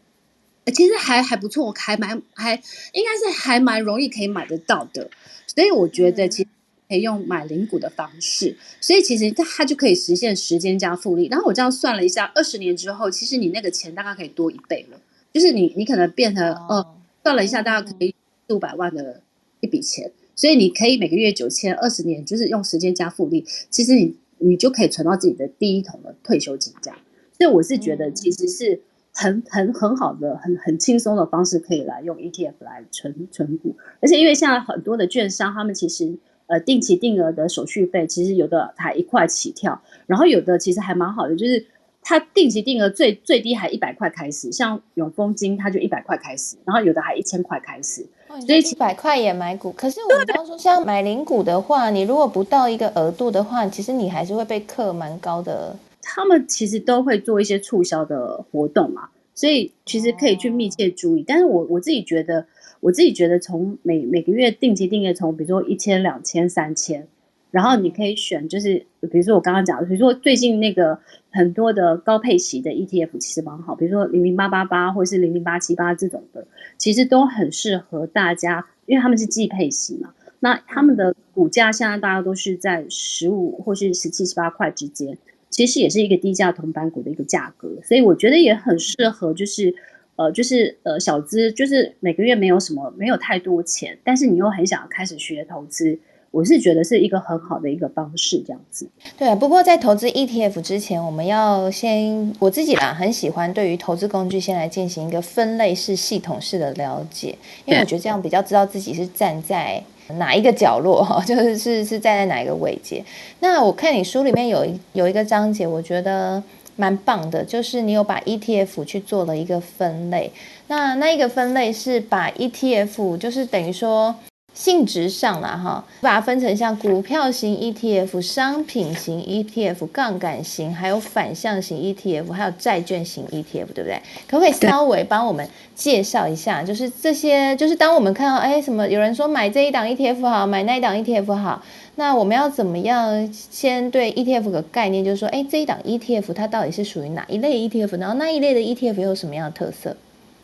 [0.73, 2.55] 其实还还不错，还蛮还
[2.93, 5.11] 应该是还蛮容易可以买得到的，
[5.49, 6.49] 所以我觉得其实
[6.89, 11.27] 可以用买零股的方式，所以其实它它就可以实现时间加复利。
[11.27, 15.01] 然后我这样算了一下，二十年之后，其实你那个钱大概可以多一倍了，
[15.33, 16.87] 就是你你可能变成呃
[17.25, 18.15] 算了一下，大概可以
[18.47, 19.23] 四五百万的
[19.59, 20.13] 一笔钱。
[20.35, 26.99] 所以你可以每个月九千，二十年就是用时间加复利，其实你你就可以存到自己的第一桶的退休金这样。
[27.39, 28.81] 所以我是觉得其实是
[29.13, 33.77] 很很很好的、很很轻松的方式，可以来用 ETF 来存存股。
[34.01, 36.17] 而且因为现在很多的券商，他们其实
[36.47, 41.67] 呃定期定额的手续费，其实有的才一块起跳，然后有的其实还蛮好的，就是
[42.01, 48.07] 它定期定额最最低还一百块开始，像永丰金它就一百块开始，然后有的还一千块开始。
[48.41, 55.77] 所以一百块也买股，可是我们刚说像买零股的话，你如果不到一个额度的话，其实你还是会被克蛮高的。
[56.01, 61.25] 他们其实都会做一些促销的活动嘛，所以其实可以去密切注意。
[61.27, 62.45] 但是我我自己觉得，
[62.81, 67.07] 我自己觉得从每每个月定期定额从比如说一千、两千、三千，
[67.51, 70.99] 然后你可以选，就是比如说我刚刚讲的，比如说最近那个
[71.33, 80.13] 很多的高配息的 ETF 其实蛮好，比如说零零八八八或是零零八七八这种的，其实都很适合大家，因为他们是季配息嘛。
[80.41, 85.17] 那他们的股价现在大家都是在十五或是十七十八块之间，
[85.49, 89.75] 其实也是一个低价同板股的一个价格，所以我觉得也很适合，就是
[90.17, 95.99] 呃，就是呃小资，就是每个月没有什么没有太多钱，但是你又很想要开始学投资。
[96.33, 98.89] 我是觉得是一个很好的一个方式，这样子。
[99.19, 109.83] 对，不过在投资 ETF 之前，我们要先我自己啦，很喜欢对于投资工具先来进行一个分类式、系统式的了解，因为我觉得这样比较知道自己是站在
[110.17, 113.05] 哪一个角落哈， 就是是是站在哪一个位阶。
[113.41, 116.43] 那我看你书里面有一有一个章节，我觉得
[116.77, 120.33] 蛮棒的，就是你有把 ETF 去做了一个分类。
[120.69, 124.15] 那那一个分类是把 ETF，就是等于说。
[124.55, 134.01] 性质上啦，哈，把它分成像股票型 ETF、商品型 ETF、杠杆型，还有反向型 ETF，还有债券型 ETF，对不对？
[134.29, 136.63] 可不可以稍微帮我们介绍一下？
[136.63, 141.63] 就是这些，就是当我们看到，哎，什么有人说买这一档 ETF 好，买那一档 ETF 好，
[141.97, 147.99] 那我们要怎么样先对 ETF 的概念，就是说，哎，这一档 ETF 它到底是属于哪一类 ETF？
[147.99, 149.97] 然后那一类的 ETF 有什么样的特色？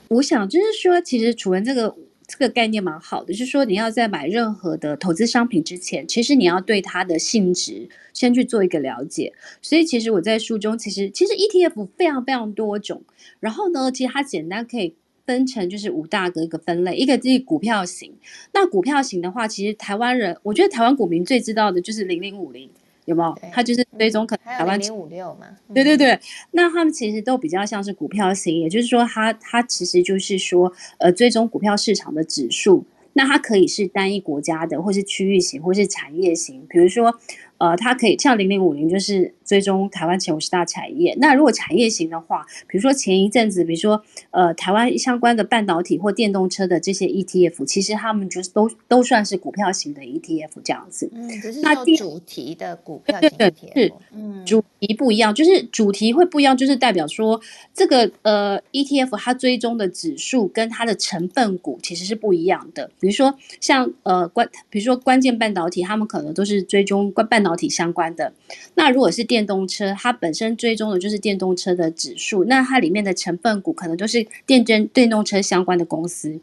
[0.08, 1.94] 我想就是说，其实除了这个。
[2.28, 9.32] 这个概念蛮好的，就是说你要在买任何的投资商品之前，其实你要对它的性质先去做一个了解。
[9.62, 13.02] 所以其实我在书中，其实其实 ETF 非常非常多种，
[13.40, 18.12] 然后呢，其实它简单可以分成就是五大个一个分类，一个是股票型。
[18.52, 22.68] 那股票型的话，其实台湾人，我觉得台湾股民最知道的就是零零五零。
[23.08, 23.38] 有没有？
[23.50, 25.46] 它就是追踪可能台湾零五六嘛？
[25.74, 26.18] 对对对，
[26.50, 32.84] 那他们其实都比较像是股票型，也就是说，它它其实就是说，呃，追踪股票市场的指数。
[33.14, 36.64] 那它可以是单一国家的，或是区域型，或是产业型。
[36.68, 37.18] 比如说，
[37.58, 41.16] 呃，它可以像零零五零，就是追踪台湾前五十大产业。
[41.20, 51.10] 那如果产业型的话，比如说前一阵子，比如说呃，台湾相关的半导体或电动车的这些 ETF，其实他们就是都都算是股票型的 ETF 这样子。
[51.12, 57.40] 嗯，只是那主题的股票型 ETF，嗯，主题不一样，就是主题会不一样，就是代表说
[57.74, 62.90] 这个呃 ETF 它追踪的指数跟它的成分股其实是不一样的。
[63.00, 68.32] 比如说像呃关，比如说关键半导体，他们可能都是追踪关半导体相关的。
[68.74, 76.40] 那如果是电动车，它本身追踪的就是电动车的指数，那它里面的成分股可能都是电真电动车相关的公司。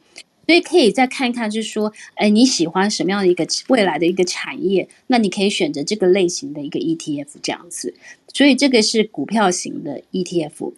[0.48, 4.88] 所以可以再看看，就是说，哎，你喜欢什么样的一个未来的一个产业？
[5.08, 7.96] 那你可以选择这个类型的一个 ETF 这样子。
[8.32, 10.74] 所以这个是股票型的 ETF。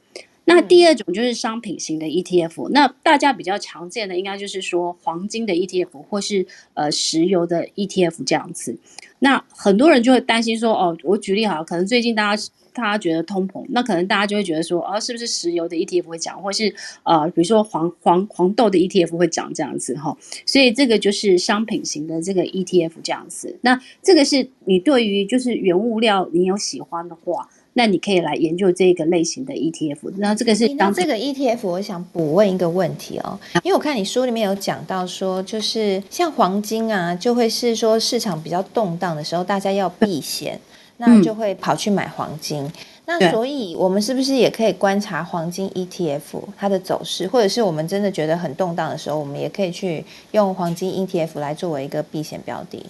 [0.50, 8.80] 那第二种就是商品型的 ETF，那大家比较常见的应该就是说黄金的 ETF 或是呃石油的 ETF 这样子。
[9.20, 20.18] 那很多人就会担心说，哦，我举例好，可能最近大家大家觉得通膨，那可能大家就会觉得说，哦，是不是石油的 ETF 会涨，或是呃比如说黄黄黄豆的 ETF 会涨这样子哈。
[20.46, 23.60] 所以这个就是商品型的这个 ETF 这样子。
[23.64, 27.50] 那这个是你对于就是原物料你有喜欢的话。
[27.78, 40.60] 那你可以来研究这个类型的 ETF，那这个是当这个 ETF，我想补问一个问题哦，因为我看你书里面有讲到说，就是像黄金啊，就会是说市场比较动荡的时候，大家要避险，
[40.98, 42.68] 那就会跑去买黄金。
[43.06, 52.84] 那所以我们是不是也可以观察黄金 ETF 它的走势，或者是我们真的觉得很动荡的时候，我们也可以去用黄金 ETF 来作为一个避险标的？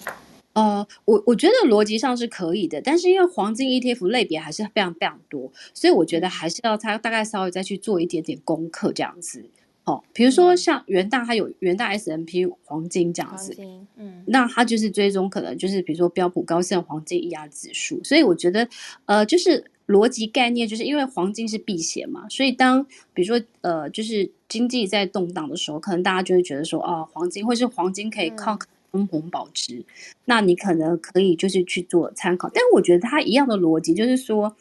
[0.54, 9.44] 呃，我我觉得逻辑上是可以的，但是因为黄金 ETF 类别还是非常非常多，所以我觉得还是要它大概稍微再去做一点点功课这样子。
[9.84, 13.56] 哦，比如说像元大，它有元大 S M P 黄金这样子，
[13.96, 18.68] 嗯，那它就是追踪可能就是比如说标普高盛黄金 ER 指数，所以我觉得
[19.06, 22.84] 呃，就是逻辑概念，就是因为黄金是避险嘛，所以当
[23.14, 28.58] 比如说呃，就是经济在动荡的时候，可能大家就会觉得说啊，黄金或是黄金可以抗。
[28.90, 29.84] 通膨保值，
[30.24, 34.56] 那你可能可以就是去做参考，但我觉得它一样的逻辑就是说，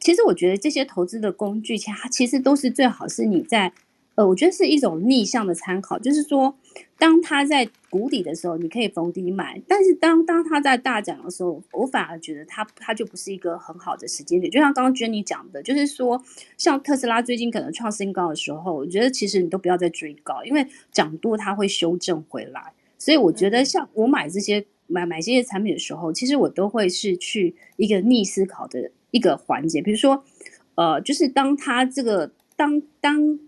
[0.00, 3.72] 其实我觉得这些投资的工具，其实它其实都是最好是你在，
[4.14, 6.56] 呃，我觉得是一种逆向的参考，就是说，
[6.98, 14.50] 当它在谷底的时候，你可以逢低买，但是当当它在大涨的时候，我反而觉得它它就不是一个很好的时间点。
[14.50, 16.22] 就像刚刚 Jenny 讲的，就是说，
[16.56, 22.72] 像特斯拉最近可能创新高的时候，我觉得其实你都不要再追高，因为涨多它会修正回来。
[22.98, 29.80] 所以我觉得，像我买这些买买这些产品的时候，其实我都会是去一个逆思考的一个环节。
[29.80, 30.24] 比如说，
[30.74, 33.38] 呃，就是当它这个当当，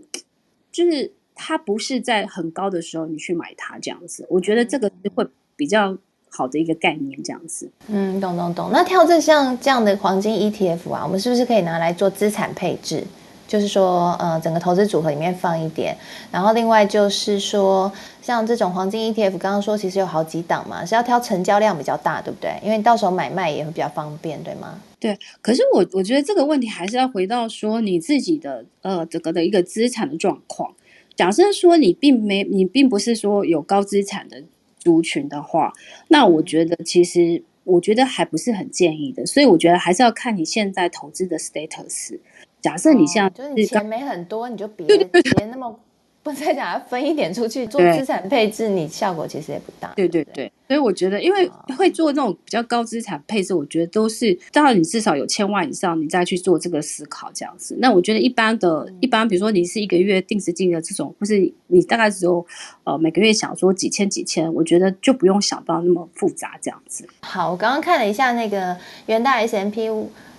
[0.71, 7.71] 就是它不是在很高的时候，你去买它这样子，我觉得这个会比较好的一个概念，这样子。
[7.89, 8.71] 嗯，懂懂懂。
[8.73, 13.05] 那跳这像这样的黄金 ETF 啊，我们是不是可以拿来做资产配置？
[13.51, 15.97] 就是说，呃，整个投资组合里面放一点，
[16.31, 22.55] 然后另外就是说，像这种黄金 ETF，刚刚说其实有好几档嘛，是要挑成交量比较大，对不对？
[22.63, 24.81] 因为到时候买卖也会比较方便，对吗？
[25.01, 25.19] 对。
[25.43, 30.73] 可是我我觉得这个问题还是要回到说你自己的呃整个的一个资产的状况。
[31.17, 34.45] 假设说你并没你并不是说有高资产的
[34.79, 35.73] 族群的话，
[36.07, 39.27] 那我觉得其实我觉得还不是很建议的。
[39.27, 42.17] 所以我觉得还是要看你现在投资的 status。
[42.61, 45.79] 假设你像，就是你钱没很多，你就别别那么
[46.23, 49.91] 不再讲要分一点出去做资产配置，你效果其实也不大。
[49.97, 57.75] 对对对，所以我觉得，因为会做那种比较高资产配置，我觉得都是，当然你至少有千万以上，你再去做这个思考这样子。
[57.81, 62.47] 那我觉得一般的，一般比如说你是一个月定时金的这种，或是你大概只有
[62.85, 67.09] 呃每个月想说几千几千，我觉得就不用想到那么复杂这样子。
[67.23, 69.89] 好，我刚刚看了一下那个元大 S M P。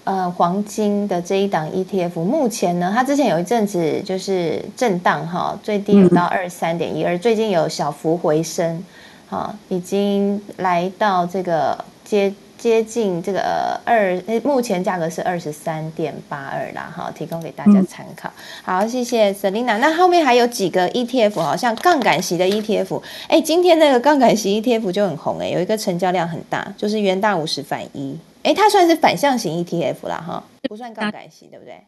[0.04, 8.84] 呃，黄金的这一档 ETF，目前呢，它之前有一阵子就是震荡哈，最低有到二三点一二，最近有小幅回升，
[9.30, 18.32] 哈，已经来到这个接接近这个二，目前价格是二十三点八二啦，哈，提供给大家参考。
[18.64, 19.78] 好，谢谢 Selina。
[19.78, 28.18] 那后面还有几个 ETF，好像杠杆型的 ETF，哎，今天那个杠杆型 ETF 就很红哎，有一个成交量很大，就是元大五十反一。
[28.43, 31.85] 哎，它算是反向型 ETF 啦，哈，不算杠杆型，对不对？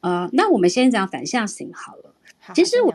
[0.00, 2.14] 呃，那我们先讲反向型好了。
[2.54, 2.94] 其实我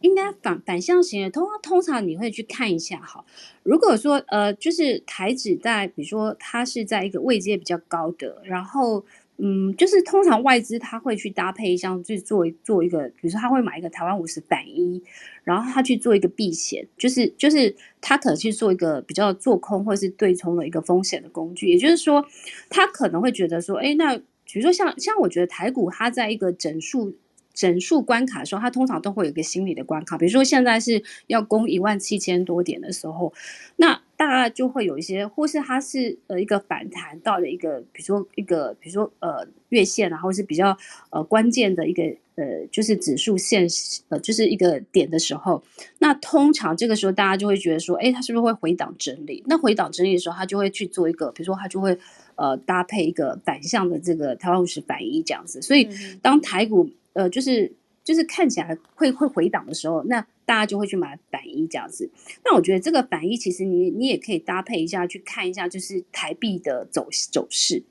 [0.00, 3.24] 应该反反向型的，通通常你会去看一下哈。
[3.62, 9.04] 如果说呃，就是台指在，比如说它是在一个位阶比较高的，然后。
[9.42, 15.02] 嗯，就是通常外资他会去搭配，像去做做一个，比如说他会买一个台湾五十反一，
[15.44, 21.68] 然后他去做一个避险，就是就是他可能去做一个比较做空或是对冲的一个风险的工具。
[21.68, 22.24] 也就是说，
[22.68, 27.14] 他可能会觉得说，哎，那比如说像像我觉得台股它在一个整数
[27.54, 33.32] 整数关卡的时候，它通常都会有一个心理的关卡，比如说现在是要攻一万七千多点的时候，
[33.76, 34.02] 那。
[34.20, 40.76] 大概就会有一些，或是它是呃一个反弹到了一个，比如说一个，比如说呃月线，然后是比较
[41.08, 42.02] 呃关键的一个
[42.34, 43.66] 呃就是指数线
[44.10, 45.62] 呃就是一个点的时候，
[46.00, 49.42] 那通常这个时候大家就会觉得说，哎，它是不是会回档整理？
[49.46, 51.98] 那回档整理的时候，它就会去做一个，比如说它就会
[52.34, 55.62] 呃搭配一个反向的这个台湾五十反一这样子。
[55.62, 55.88] 所以
[56.20, 57.72] 当台股呃就是
[58.10, 62.10] 就是看起来会会回档的时候，那大家就会去买反一这样子，
[62.44, 67.84] 那我觉得这个反一其实你你也可以搭配一下去看一下，就是台币的走走势。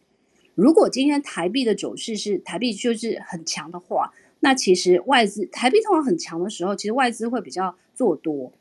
[0.55, 4.11] 如果今天台币的走势是台币就是很强的话，
[4.41, 8.51] 那其实外资台币通常很强的时候，其实外资会比较做多；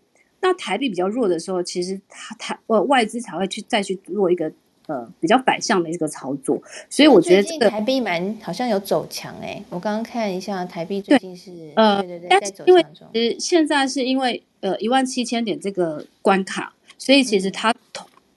[0.40, 4.52] 那台币比较弱的时候，其实它台呃外资才会去再去做一个。
[4.88, 6.58] 呃，比较反向的一个操作，
[6.88, 13.06] 所以我觉得这个台币蛮好像有走强哎，我刚刚看一下台币最近是呃，对对对，在走强中。
[13.12, 17.74] 其实现在是因为呃一万七千点这个关卡，所以其实它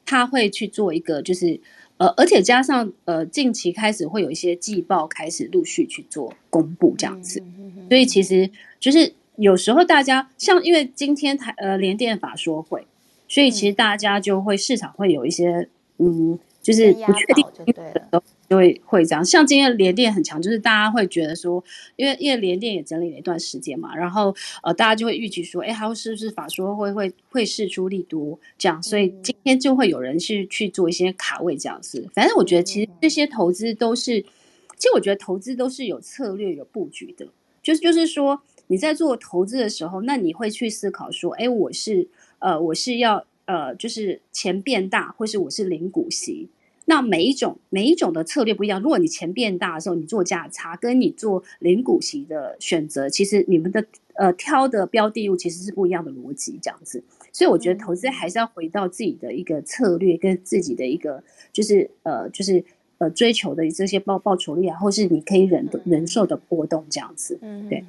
[0.05, 1.57] 它会去做一个就是
[1.95, 7.41] 呃，而且加上呃近期开始会有一些季报开始陆续去做公布这样子，
[7.87, 12.85] 所以其实就是有时候大家像因为今天台呃联电法说会，
[13.29, 15.69] 所以其实大家就会市场会有一些。
[16.03, 17.45] 嗯，就是不确定
[17.75, 19.23] 的时候就会会这样。
[19.23, 21.63] 像今天连电很强，就是大家会觉得说，
[21.95, 32.09] 因为因为连电也整理了一段时间嘛，然后呃，大家就会预期说，哎，还是不是法说会会会试出力多这样，所以今天就会有人去去做一些卡位这样子。
[32.15, 37.27] 反正我觉得其实这些投资都是，其实我觉得投资都是有策略有布局的，
[37.61, 42.07] 就是就是说你在做投资的时候，那你会去思考说，哎，我是
[42.39, 43.23] 呃我是要。
[43.45, 46.47] 呃，就是钱变大，或是我是零股息，
[46.85, 48.81] 那每一种每一种的策略不一样。
[48.81, 57.03] 如果你钱变大的时候，你做价差，跟你做零股息的选择，其实你们的呃挑的标的物其实是不一样的逻辑，这样子。
[57.33, 61.23] 所以我觉得投资还是要回到自己的一个策略，跟自己的一个
[61.53, 62.63] 就是呃就是
[62.97, 67.39] 呃追求的这些报报酬率啊，或是你可以忍忍受的波动这样子。
[67.41, 67.83] 嗯，对。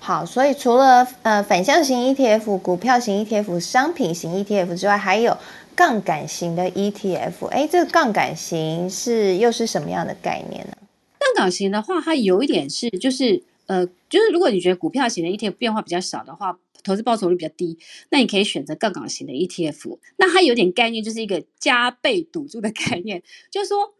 [0.00, 5.36] 好，所以除了呃反向型 ETF、股票型 ETF、商品型 ETF 之外，还有
[5.74, 7.46] 杠杆型的 ETF。
[7.46, 10.76] 哎，这个杠杆型是又是什么样的概念呢？
[11.18, 17.78] 杠杆型的话，它有一点是，就是呃，就是如果你觉得股票型的 ETF 变化比较少的话，投资报酬率比较低，
[18.10, 19.98] 那你可以选择杠杆型的 ETF。
[20.16, 23.94] 那它有点概念，就是一个加倍赌注的 概念，就是说，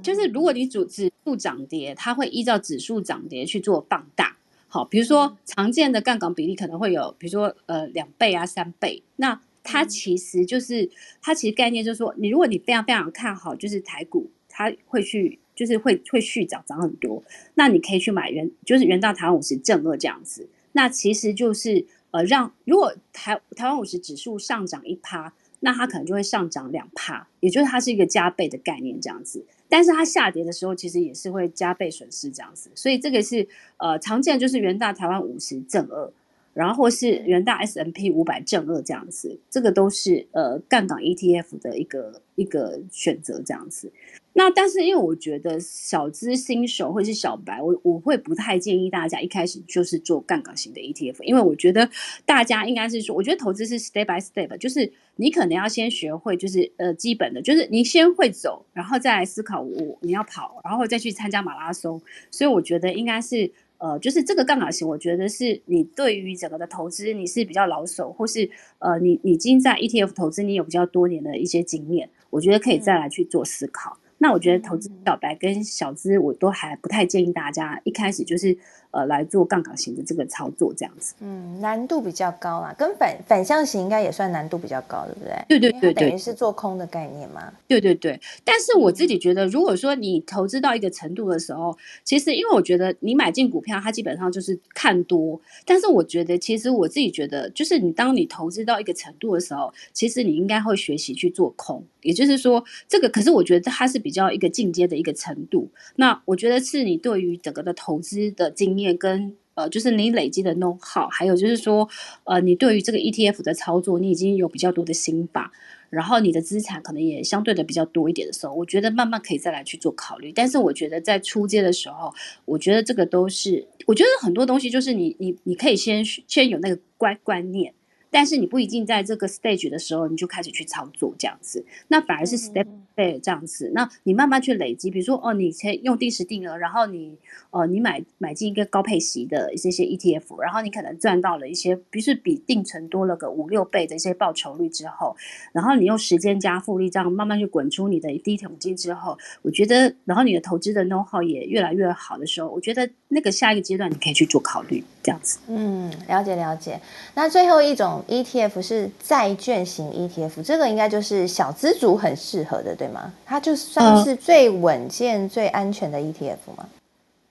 [0.00, 4.36] 就是如果你主指数涨跌，它会依照指数涨跌去做放大。
[4.72, 10.88] 好，比如说常见的杠杆比例可能会有，比如说呃两倍啊三倍，那它其实就是
[11.20, 17.20] 它其实概念就是说，你如果你非常非常看好，就是台股它会去就是会会续涨涨很多，
[17.54, 25.34] 那你可以去买元就是元大台湾五十正二这样子，那其实就是呃让如果台台湾五十指数上涨一趴。
[25.60, 29.44] 那它可能就会上涨两帕，也就是它是一个加倍的概念这样子。
[29.68, 32.70] 但是它下跌的时候，其实也是会加倍损失这样子。
[32.74, 33.46] 所以这个是
[33.76, 36.10] 呃常见，就是元大台湾五十正二，
[36.54, 43.92] 然后或是元大 S M P 五百正二这样子，这个都是呃杠杆 E T F 的一个一个选择这样子。
[44.32, 51.88] 那但是因为我觉得小资新手或是小白，我我会不太建议大家一开始就是做杠杆型的 ETF，因为我觉得
[52.24, 62.00] 大家应该是说，我觉得投资是 step by step，就是你可能要先学会，就是呃基本的，就是你先会走，然后再来思考我你要跑，然后再去参加马拉松。
[62.30, 73.98] 所以我觉得应该是呃，就是这个杠杆型，我觉得是你对于整个的投资你是比较老手，或是呃你你已经在 ETF 投资你有比较多年的一些经验，我觉得可以再来去做思考。
[74.22, 78.54] 那我觉得投资小白跟小资，我都还不太建议大家一开始就是
[78.90, 81.14] 呃来做杠杆型的这个操作这样子。
[81.20, 85.44] 嗯，难度比较高啊，跟反反向型应该也算难度比较高，对不对？
[85.48, 87.50] 对对对等于是做空的概念嘛。
[87.66, 95.40] 对对对，但是我自己觉得，如果说你投资到一个程度的时候，其实因为我觉得你买进股票，它基本上就是看多。
[95.64, 101.82] 但是我觉得，其实我自己觉得，就是你当你投资到一个程度的时候，其实你应该会学习去做空。
[102.02, 105.70] 也就是说，这个可是我觉得它是比较一个进阶的一个程度。
[105.96, 111.86] 那我觉得是你对于整个的投资的经验跟呃，就是你累积的 know how，还有就是说，
[112.24, 115.52] 呃，你对于这个 ETF 的操作，你已经有比较多的心法，
[115.90, 120.32] 然后你的资产可能也相对的比较多一点的时候，我觉得慢慢可以再来去做考虑。
[120.32, 127.74] 但是我觉得在出街的时候，我觉得这个都是，我觉得很多东西就是你你你可以先先有那个观观念。
[128.10, 137.16] 但是你不一定在这个 stage 的时候你就开始去操作这样子，那反而是 step 对这样子，那你慢慢去累积，比如说哦，你先用定时定额，然后你
[137.50, 145.16] 呃你买买进一个高配息的这些 ETF，然后你可能赚到了一些，比是比定存多了个五六倍的一些报酬率之后，
[145.52, 155.38] 然后你用时间加复利这样慢慢去滚出你的第一桶金之后，我觉得，然后你的投资的 know how 也越来越好的时候，我觉得那个下一个阶段你可以去做考虑这样子。
[155.48, 156.80] 嗯，了解了解。
[157.14, 158.04] 那最后一种。
[158.10, 163.12] ETF 是债券型 ETF，这个应该就是小资族很适合的，对吗？
[163.26, 166.66] 它就算是最稳健、最安全的 ETF 吗？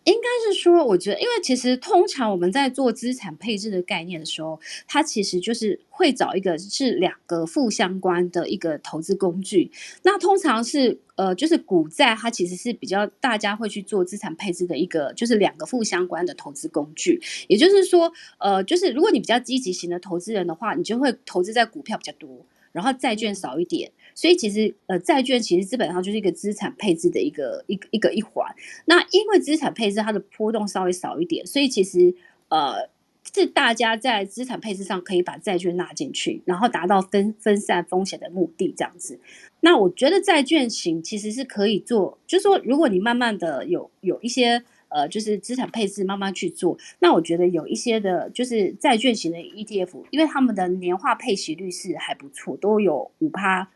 [0.04, 9.72] 应该是说，我觉得，因为其实通常我们在做资产配置的概念的时候，它其实就是会找一个是两个负相关的一个投资工具。
[10.04, 17.22] 那通常是呃，就是股债，它其实是比较大家会去做资产配置的一个，就是两个负相关的投资工具。
[17.48, 23.92] 也就是说，呃，就是如果你比较积极型的投资人的话，你就会投资在股票比较多，然后债券少一点。
[24.20, 28.54] 所以其实，呃，债券其实基本上就是一个资产配置的一个一个一个一环。
[28.84, 32.14] 那因为资产配置它的波动稍微少一点，所以其实，
[32.50, 32.90] 呃，
[33.34, 39.18] 是大家在资产配置上可以把债券纳进去，然后达到分分散风险的目的，这样子。
[39.62, 44.62] 那我觉得债券型其实是可以做，就是说，如果你慢慢的有有一些。
[44.92, 46.76] 呃，就是资产配置慢慢去做。
[46.98, 53.70] 那我觉得有一些的，就是债券型的 ETF，因为他们的年化配息率是还不错，都有五趴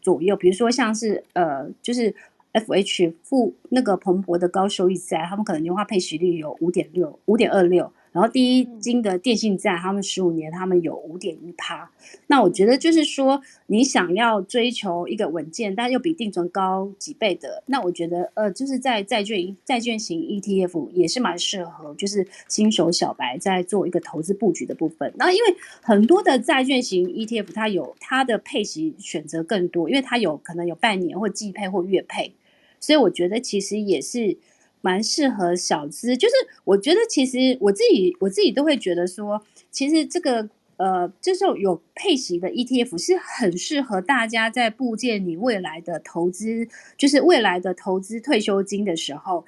[0.00, 0.36] 左右。
[0.36, 2.14] 比如说像是呃，就是
[2.52, 7.92] FH 负那个蓬勃的高收益债，他们可能年化配息率有五点六、五点二六。
[8.12, 11.88] 然后第一金的电信债，他们十五年他们有五点一趴。
[12.26, 25.12] 那我觉得就是说，你想要追求一个稳健，但又比定存高几倍的，那我觉得呃，就是在债券债券型 ETF 也是蛮适合，就是新手小白在做一个投资布局的部分。
[25.16, 32.32] 那因为很多的债券型 ETF 它有它的配息选择更多，因为它有可能有半年或季配或月配，
[32.80, 34.36] 所以我觉得其实也是。
[34.80, 46.66] 蛮适合小资，就是我觉得其实我自己我自己都会觉得说，其实这个呃，就是有配息的 ETF 是很适合大家在部建你未来的投资，
[46.96, 49.44] 就是未来的投资退休金的时候，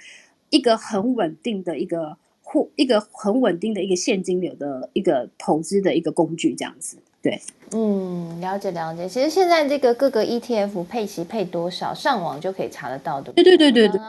[0.51, 6.99] 一个很稳定的一个或一个很稳定的一个现金流的一个投资的一个工具，这样子。
[7.23, 9.09] 对，嗯，了解了解。
[9.09, 13.33] 其实现在这个各个 ETF 配息配多少，上网就可以查得到的。
[13.33, 14.01] 对对对对对。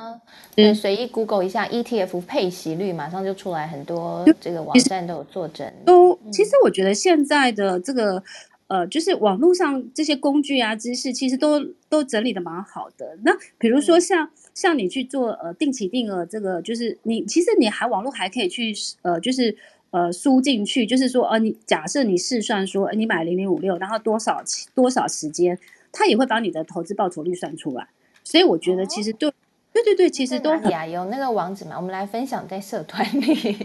[0.55, 5.71] 对，随意 Google 一下 ETF 配息率，马上就出来很多这个网站都有作证。
[5.85, 8.21] 都，其实我觉得现在的这个
[8.67, 11.59] 呃，就是网络上这些工具啊、知识，其实都
[11.89, 13.17] 都整理的蛮好的。
[13.23, 19.55] 那比如说像像你去做呃定期定额，这个就是你其实你还网络还可以去呃，就是。
[19.93, 25.57] 呃输进去，就是说呃你假设你试算说你买零零五六，然后多少多少时间，
[25.91, 27.87] 他也会把你的投资报酬率算出来。
[28.23, 29.31] 所以我觉得其实对
[29.71, 33.55] 对对对，其实都呀有那个网址嘛，我们来分享在社团里。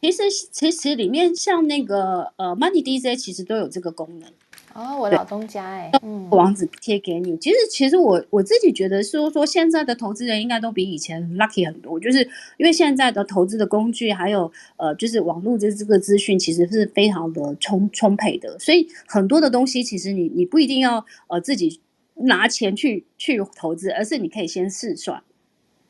[0.00, 4.30] 其实其实里面像那个呃 Money DJ 其实都有这个功能。
[4.76, 7.34] 哦，我老东家哎，嗯，网址贴给你。
[7.38, 12.18] 其实，其实我我自己觉得说说现在的投资人应该都比以前 lucky 很多，就是
[12.58, 21.80] 因为现在的投资的工具还有呃，就是网络的这个资讯其实是非常的充充沛的，所以很多的东西其实你你不一定要呃自己
[22.16, 25.22] 拿钱去去投资，而是你可以先试算。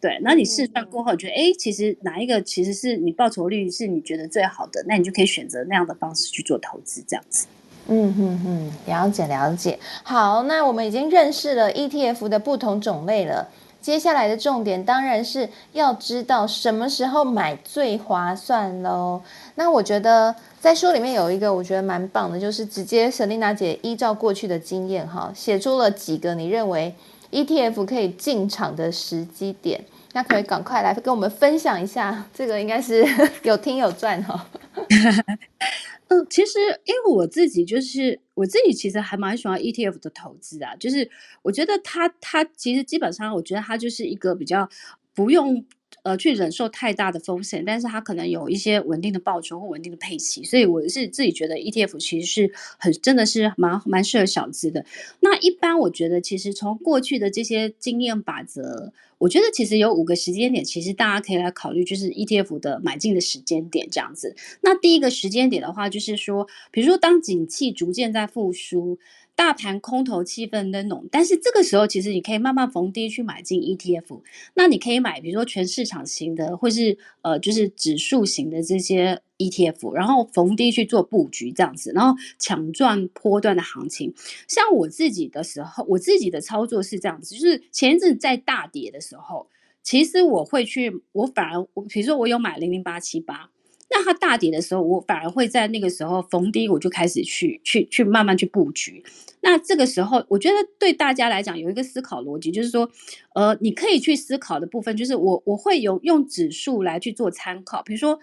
[0.00, 7.48] 对，那你试算过后觉得哎，其实哪一个其实是你报酬率是你觉得最好的，那你就可以选择那样的方式去做投资，这样子。
[7.88, 9.78] 嗯嗯嗯，了解了解。
[10.02, 13.48] 好，那我们已经认识了 ETF 的不同种类了。
[13.80, 19.22] 接下来的重点当然是要知道什么时候买最划算喽。
[19.54, 26.92] 那我觉得在书里面有一个我觉得蛮棒的，就是直接 Selina 姐依照过去的经验哈，写出了几个你认为
[27.30, 29.84] ETF 可以进场的时机点。
[30.12, 33.06] 那可以赶快来跟我们分享一下，这个应该是
[33.44, 34.46] 有听有赚哈。
[36.08, 40.76] 嗯，其实因为我自己就是我自己，其实还蛮喜欢 ETF 的投资啊。
[40.76, 41.10] 就是
[41.42, 44.68] 我觉得它它其实基本上，我觉得它就是一个比较
[45.14, 45.64] 不用
[46.02, 50.44] 呃去忍受太大的风险，但是它可能有一些稳定的报酬或稳定的配息。
[50.44, 54.84] 所以我是自己觉得 ETF 其实是很真的是蛮蛮适合小资的。
[55.20, 58.92] 那一般我觉得其实从过去的这些经验法则。
[59.18, 64.36] 我觉得其实有五个时间点，其实大家可以来考虑，就是 ETF 的买进的时间点这样子。
[64.60, 68.98] 那第一个时间点的话，就是说，比如说当景气逐渐在复苏。
[69.36, 74.22] 大盘空头气氛的浓，但是这个时候其实你可以慢慢逢低去买进 ETF。
[74.54, 84.14] 那你可以买，比如说全市场型的，或是呃就是指数型的这些 ETF，然后逢低去做布局这样子，然后抢赚波段的行情。
[84.48, 89.48] 像我自己的时候，我自己的操作是这样子，就是前一阵在大跌的时候，
[89.82, 93.50] 其实我会去，我反而我比如说我有买零零八七八。
[93.88, 99.04] 那它大跌的时候，我反而会在那个时候逢低，我就开始去去去慢慢去布局。
[99.42, 102.90] 那这个时候，我觉得对大家来讲有一个思考逻辑，就是说，
[103.34, 108.18] 呃，你可以去思考的部分，就是我我会有用指数来去做参考，比如说，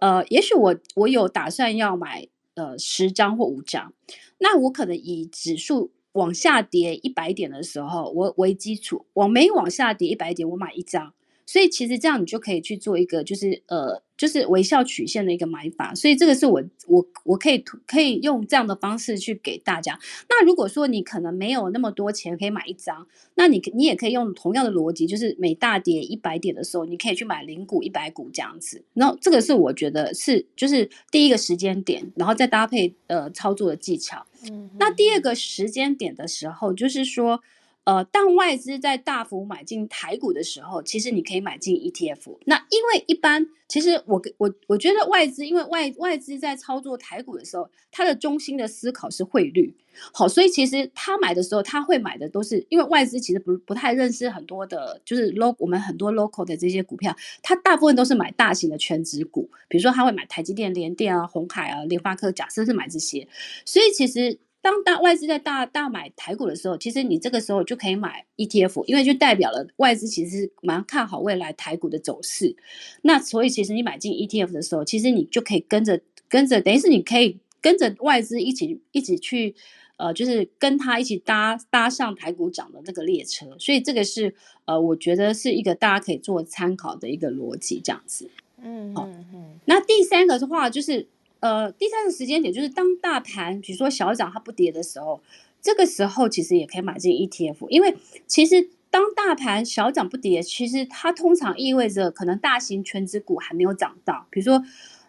[0.00, 3.92] 呃，也许我我有打算要买呃十张或五张，
[4.38, 11.12] 那我可能以指数往下跌一百点的时候，我为基础，我每往下跌一百点，我买一张。
[11.46, 15.94] 所以其实这样你就可以去做一个，就是呃，就是微笑曲线的一个买法。
[15.94, 19.96] 所以这个是我我我可以可以用这样的方式去给大家。
[20.28, 28.84] 那如果说你可能没有那么多钱可以买一张，那你你也可以用同样的逻辑，就是每大跌一百点的时候，你可以去买零股一百股这样子。
[28.94, 34.26] 然后这个是我觉得是就是第一个时间点，然后再搭配呃操作的技巧。
[34.50, 37.40] 嗯，那第二个时间点的时候，就是说。
[37.86, 42.36] 呃，当外资在大幅买进台股的时候，其实你可以买进 ETF。
[42.44, 49.72] 那因为一般，其实我我我觉得外资，因为外外资在操作台股的时候，它的中心的思考是汇率。
[50.12, 63.28] 好，所以其实他买的时候，他会买的都是因为外资其实不不太认识很多的，就是 local 我们很多 local 的这些股票，他大部分都是买大型的全值股，比如说他会买台积电、联电啊、红海啊、联发科，假设是买这些。
[63.64, 64.40] 所以其实。
[64.66, 72.56] 当大外资在大大买台股的时候，其实你这个时候就可以买 ETF，因为就代表了外资其实蛮看好未来台股的走势。
[73.02, 79.54] 那所以其实你买进 ETF 的时候，其实你就可以跟着跟着，等于是你可以跟着外资一起一起去，
[79.98, 83.56] 呃，就是跟他一起搭搭上台股涨的这个列车。
[83.60, 88.28] 所以这个是呃，我觉得是一个大家可以做参考的一个逻辑，这样子。
[88.60, 89.60] 嗯嗯嗯。
[89.66, 91.06] 那第三个的话就是。
[91.40, 95.20] 呃，第三个时间点就是当大盘比如说小涨它不跌的时候，
[95.60, 104.64] 这个时候其实也可以买进 ETF，因为其实当大盘小涨不跌，其实它通常意味着可能大型全指股还没有涨到，比如说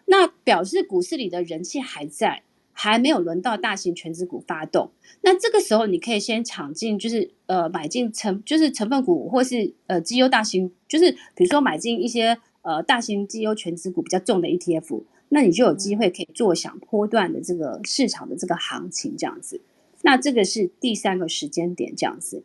[0.06, 4.90] 那表示股市里的人气还在，还没有轮到大型全指股发动，
[5.22, 15.02] 那这个时候你可以先抢进，就是呃买进成就是成分股或是呃绩优大型，就是比如说买进一些呃大型绩优全指股比较重的 ETF。
[15.30, 19.60] 那你就有机会可以坐享波段的这个市场的这个行情这样子，
[20.02, 22.42] 那这个是第三个时间点这样子。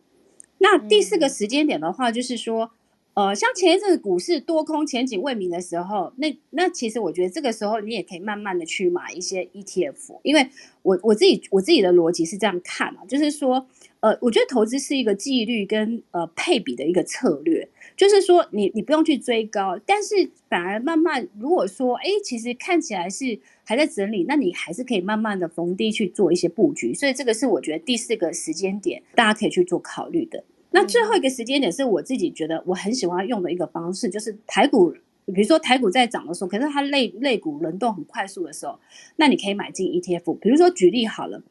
[0.59, 2.71] 那第四个时间点的话，就是说，
[3.15, 10.49] 呃，像前一阵股市多空前景未明的时候，那那其实我觉得这个时候你也可以慢慢的去买一些 ETF，因为
[10.81, 13.67] 我我自己我自己的逻辑是这样看啊，就是说，
[14.04, 30.43] 呃，我觉得投资是一个纪律跟呃配比的一个策略，就是说你你不用去追高，但是反而慢慢如果说哎，其实看起来是还在整理，那你还是可以慢慢的逢低去做一些布局，所以这个是我觉得第四个时间点大家可以去做考虑的。
[30.72, 34.93] 那最后一个时间点是我自己觉得我很喜欢用的一个方式，就是台股。
[35.34, 38.78] 比如说台股在涨的时候，可是它类类股轮动很快速的时候，
[39.16, 40.38] 那你可以买进 ETF。
[40.39, 41.41] 比如说举例好了，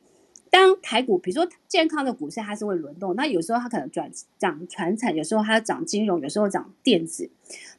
[0.53, 7.31] 当台股比如说健康的股市它是会轮动，那有时候它可能转涨传产，有时候它涨金融，有时候涨电子。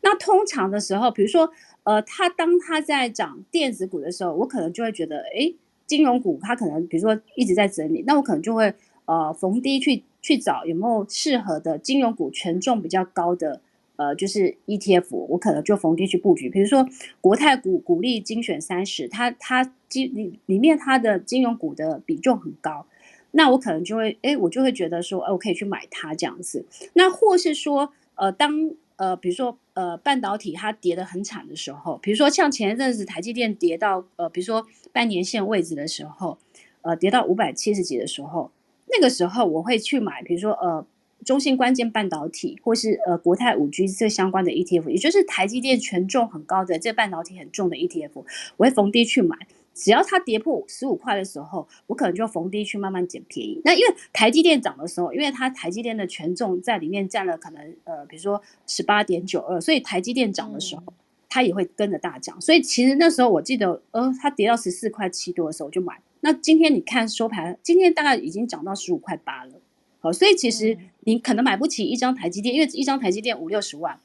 [0.01, 1.51] 那通常的时候，比如说
[1.83, 5.53] 呃，它当它在涨电子股的时候，我可能就会觉得，哎，
[5.85, 8.73] 金融股它可能比如说一直在整理，那我可能就会
[9.05, 13.61] 呃逢低去去找有没有适合的金融股权重比较高的。
[13.95, 16.49] 呃，就是 ETF，我可能就逢低去布局。
[16.49, 16.87] 比如说
[17.21, 22.87] 国泰股股利精选三十，它它金里里面它的金融股的比重很高，
[23.31, 26.65] 那我可能就会，哎，我就会觉得说，哎，我可以去买它这样子。
[26.93, 36.39] 那或是说，呃，当呃，比如说呃，半导体它跌得很惨的时候，比如说像前一阵子台积电跌到呃，比如说半年线位置的时候，
[36.81, 38.49] 呃，跌到五百七十几的时候，
[38.87, 40.85] 那个时候我会去买，比如说呃。
[41.23, 48.11] 中芯关键半导体，或是呃国泰五 G 这相关的 ETF，也就是台积电权重很高的这半导体很重的 ETF，
[48.57, 49.37] 我会逢低去买。
[49.75, 53.59] 只要它跌破十五块的时候，我可能就逢低去慢慢捡便宜。
[53.65, 60.83] 那因为台积电涨的时候，因为它台积电的权重在里面占了可能呃，比如说十八点九二，所以台积电涨的时候，
[61.27, 62.39] 它也会跟着大涨。
[62.39, 65.99] 所以其实那时候我记得，呃，它跌到十四块七多的时候我就买。
[66.19, 69.53] 那今天你看收盘，今天大概已经涨到十五块八了。
[70.03, 73.97] 好，所以其实你可能买不起一张台积电，因为一张台积电五六十万，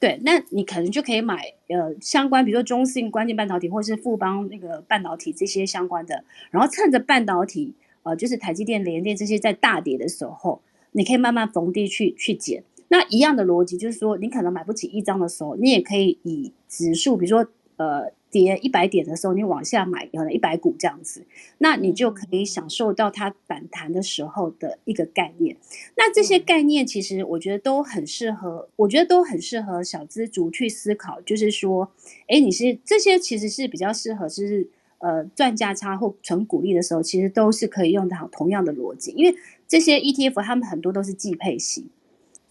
[0.00, 7.72] 对，那你可能就可以买呃相关，比如说中信关键半导体或是富邦那个半导体这些相关的，然后趁着半导体
[8.02, 10.60] 呃就是台积电、联电这些在大跌的时候，
[10.90, 12.64] 你可以慢慢逢低去去减。
[12.88, 17.48] 那一样的逻辑就是说，你可能买不起一张的时候，你也可以以指数，比如说
[17.78, 18.12] 呃。
[18.30, 21.24] 跌一百点的时候，你往下买可能一百股这样子，
[21.56, 25.56] 那你就可以享受到它反弹的时候的一个概念。
[25.96, 31.22] 那这些概念其实我觉得都很适合，我觉得都很适合小资族去思考。
[31.22, 31.90] 就是说，
[32.26, 34.68] 哎，你是这些其实是比较适合，就是
[34.98, 39.10] 呃赚价差或存股利的时候，其实都是可以用到同样的逻辑。
[39.12, 39.34] 因为
[39.66, 41.88] 这些 ETF 他们很多都是季配型，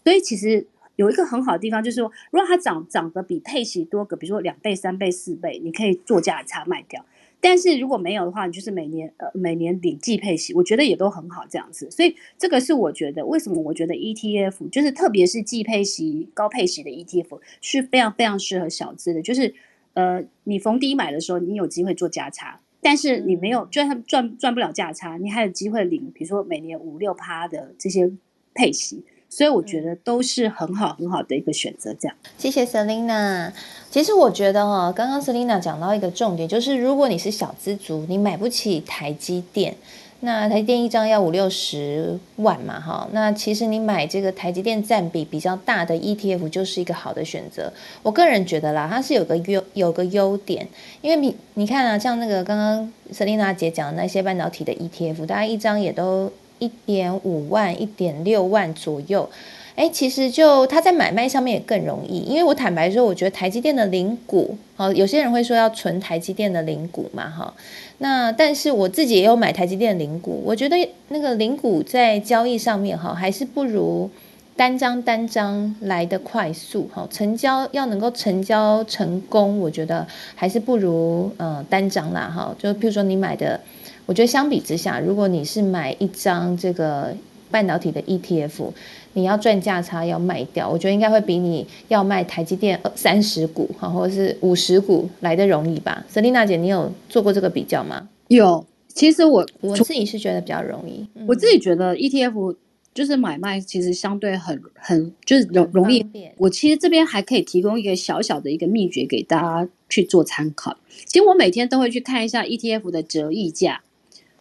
[0.02, 0.66] 所以其实。
[0.98, 7.06] 有一个很好的地方，就是说，如果它涨涨得比配息多个，比如说两倍、三倍、四倍，你可以做价差卖掉。
[7.40, 11.88] 但是如果没有的话，你就是每年呃每年领季配息，我觉得也都很好这样子。
[11.88, 19.22] 所以这个是我觉得为什么我觉得 ETF 就是特别是季配息、高配息的 ETF 是非常非常适合小资的。
[19.22, 19.54] 就是
[19.94, 28.10] 呃你逢低买的时候，你有机会做价差，但是你没有就算赚赚不了价差，你还有机会领，比如说每年五六趴的这些
[28.52, 29.04] 配息。
[29.38, 32.16] 所以我觉得都是很好很好的一个选择，这样。
[32.36, 33.52] 谢谢 Selina。
[33.88, 39.76] 其实我觉得哈，刚刚 Selina 讲到一个重点，就是如果你是小资族，你买不起台积电，
[40.18, 47.72] 那台积电一张要五六十万嘛，哈，那其实你买这个台积电占比比较大的 ETF 就是一个好的选择。
[48.02, 50.66] 我个人觉得啦，它是有个优有个优点，
[51.00, 56.32] 因为你你看啊，像那个刚刚 Selina 姐讲的那些半导体的 ETF，大家一张也都。
[56.58, 59.28] 一点五万、一点六万左右，
[59.74, 67.54] 哎，其实就它在买卖上面也更容易，因为我坦白说，我觉得台积电的零股，好，有些人会说要存台积电的零股嘛，哈，
[67.98, 70.76] 那但是我自己也有买台积电的零股，我觉得
[71.08, 74.10] 那个零股在交易上面哈，还是不如
[74.56, 83.60] 单张单张来的快速，哈，成交要能够成交成功，我觉得还是不如嗯单张啦，哈，就譬如说你买的。
[84.08, 87.14] 我觉得相比之下，如果你是买一张这个
[87.50, 88.72] 半导体的 ETF，
[89.12, 98.08] 你要赚价差要卖掉，我觉得应该会比你要卖台积电三十股哈，或者是五十股来的容易吧？Selina 姐，你有做过这个比较吗？
[98.28, 101.06] 有，其实我我自己是觉得比较容易。
[101.26, 102.56] 我自己觉得 ETF
[102.94, 106.02] 就是买卖其实相对很很就是容容易。
[106.38, 110.74] 我其实这边还可以提供一个小小的一个秘诀给大家去做参考。
[111.04, 113.82] 其实我每天都会去看一下 ETF 的折溢价。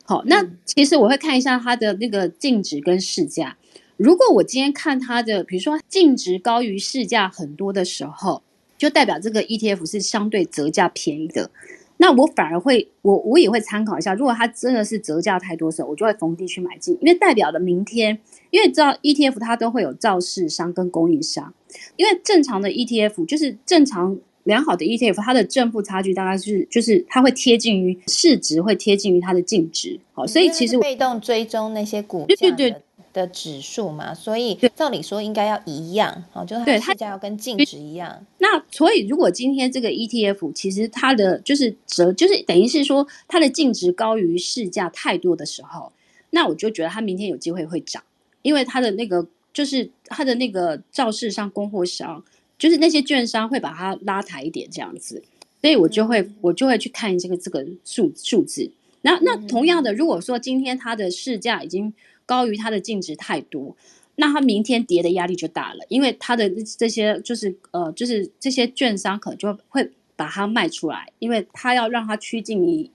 [0.10, 3.58] 好，那其实我会看一下它的那个净值跟市价。
[3.98, 8.42] 如果我今天看它的，比如说净值高于市价很多的时候，
[8.78, 11.52] 就代表这个 ETF 是相对折价便宜的。
[11.98, 14.14] 那我反而会，我我也会参考一下。
[14.14, 18.18] 如果它真的是折价太多的时候，我就会逢低去买进，因为代表了明天，
[18.52, 21.54] 因为知道 ETF 它都会有造市商跟供应商，
[21.98, 24.18] 因为正常的 ETF 就是正常。
[24.48, 30.00] 良好的 ETF，它的正负差距大概是，就是它会贴近于市值，会贴近于它的净值。
[30.14, 32.82] 好，所以其实被动追踪那些股价的
[33.14, 38.26] 的指数嘛，所以照理说应该要一样，哦，就是它市价要跟净值一样。
[38.38, 45.92] 那所以如果今天这个 ETF 其实它的就是折，就是等于是说它的净值高于市价太多的时候，
[46.30, 48.02] 那我就觉得它明天有机会会涨，
[48.44, 52.24] 因为它的那个就是它的那个造市商、供货商，
[52.58, 55.24] 就是那些券商会把它拉抬一点这样子，
[55.62, 58.72] 所以我就会我就会去看这个这个数数字。
[59.02, 61.94] 那那同样的，如果说今天它的市价已经
[62.26, 63.76] 高于它的净值太多，
[64.16, 72.90] 那它明天跌的压力就大了，因为它的这些就是呃，就是这些券商可能就会把它卖出来，因为它要让它趋近于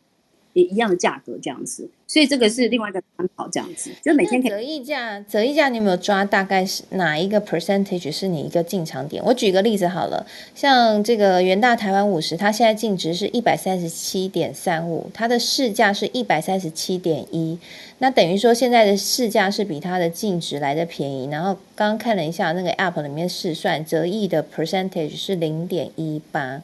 [0.53, 1.89] 一一样的价格这样子。
[2.07, 6.23] 所以这个是另外一个参考，这样子，就每天可以折溢价，折溢价你有没有抓？
[6.23, 9.25] 大概是哪一个 percentage 是你一个进场点？
[9.25, 17.59] 我举个例子好了，像这个元大台湾五十，它现在净值是一百三十七点三五，它的市价是一百三十七点一，
[17.97, 21.31] 那等于说现在的市价是比它的净值来的便宜。
[21.31, 26.61] 然后刚刚看了一下那个 app 里面试算，折溢的 percentage 是零点一八。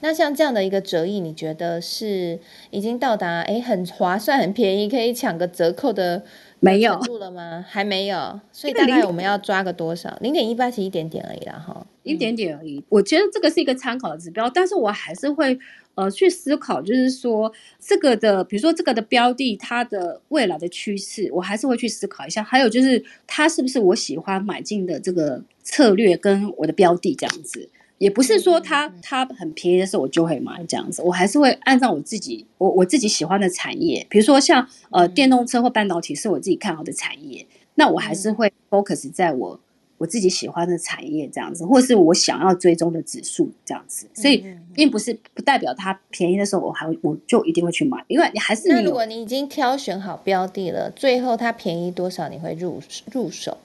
[0.00, 2.38] 那像这样的一个折翼，你觉得是
[2.70, 6.22] 已经到达哎很划算、很便宜，可以抢个折扣的
[6.58, 7.64] 没有了吗？
[7.68, 10.16] 还没有，所以大概我们要抓个多少？
[10.20, 12.82] 零点一八其实一点点而已啦，哈，一点点而已。
[12.88, 15.58] 我觉得这个是一个参考的指标，但是我还是会
[15.94, 22.42] 呃去思考，就是说这个的，比如说这个的标的，它的未来的趋势，我还是会去思考一下。
[22.42, 27.68] 还有就是它是不是我喜欢买进的这个策略跟我的标的这样子。
[28.00, 39.60] 也不是说它它很便宜的时候我就会买这样子，我还是会按照我自己我我自己喜欢的产业，比如说像呃电动车或半导体是我自己看好的产业，那我还是会 focus 在我
[39.98, 52.80] 我自己喜欢的产业这样子，或是我想要追踪的指数这样子，所以并不是不代表它便宜的时候我还我就一定会去买，因为你还是那如果你已经挑选好标的了，最后它便宜多少你会入
[53.12, 53.58] 入手？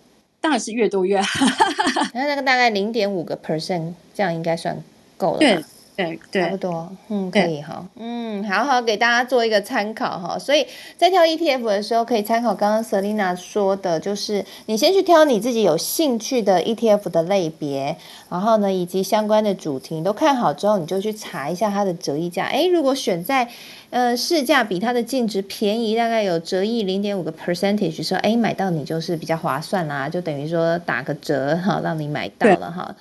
[0.46, 1.44] 当然是越多越好，
[2.14, 4.78] 那那个大概零点五个 percent，这样应该算
[5.18, 5.40] 够了。
[5.40, 5.60] 对
[5.96, 10.38] 对对，差不多，嗯，可以哈，嗯，好好给大家做一个参考哈。
[10.38, 10.66] 所以
[10.98, 17.96] 在挑 ETF 的时候，可以参考刚刚 Selina 说的，就是你先去挑你自己有兴趣的 ETF 的类别，
[18.30, 22.46] 然后呢，以及相关的主题都看好之后，你就去查一下它的折溢价。
[22.46, 23.48] 哎，如果选在
[23.92, 32.94] 呃，市价比它的净值便宜，大概有折溢零点五个 percentage，说哎，买到你就是比较划算啦，就等于说打个折哈，让你买到了哈。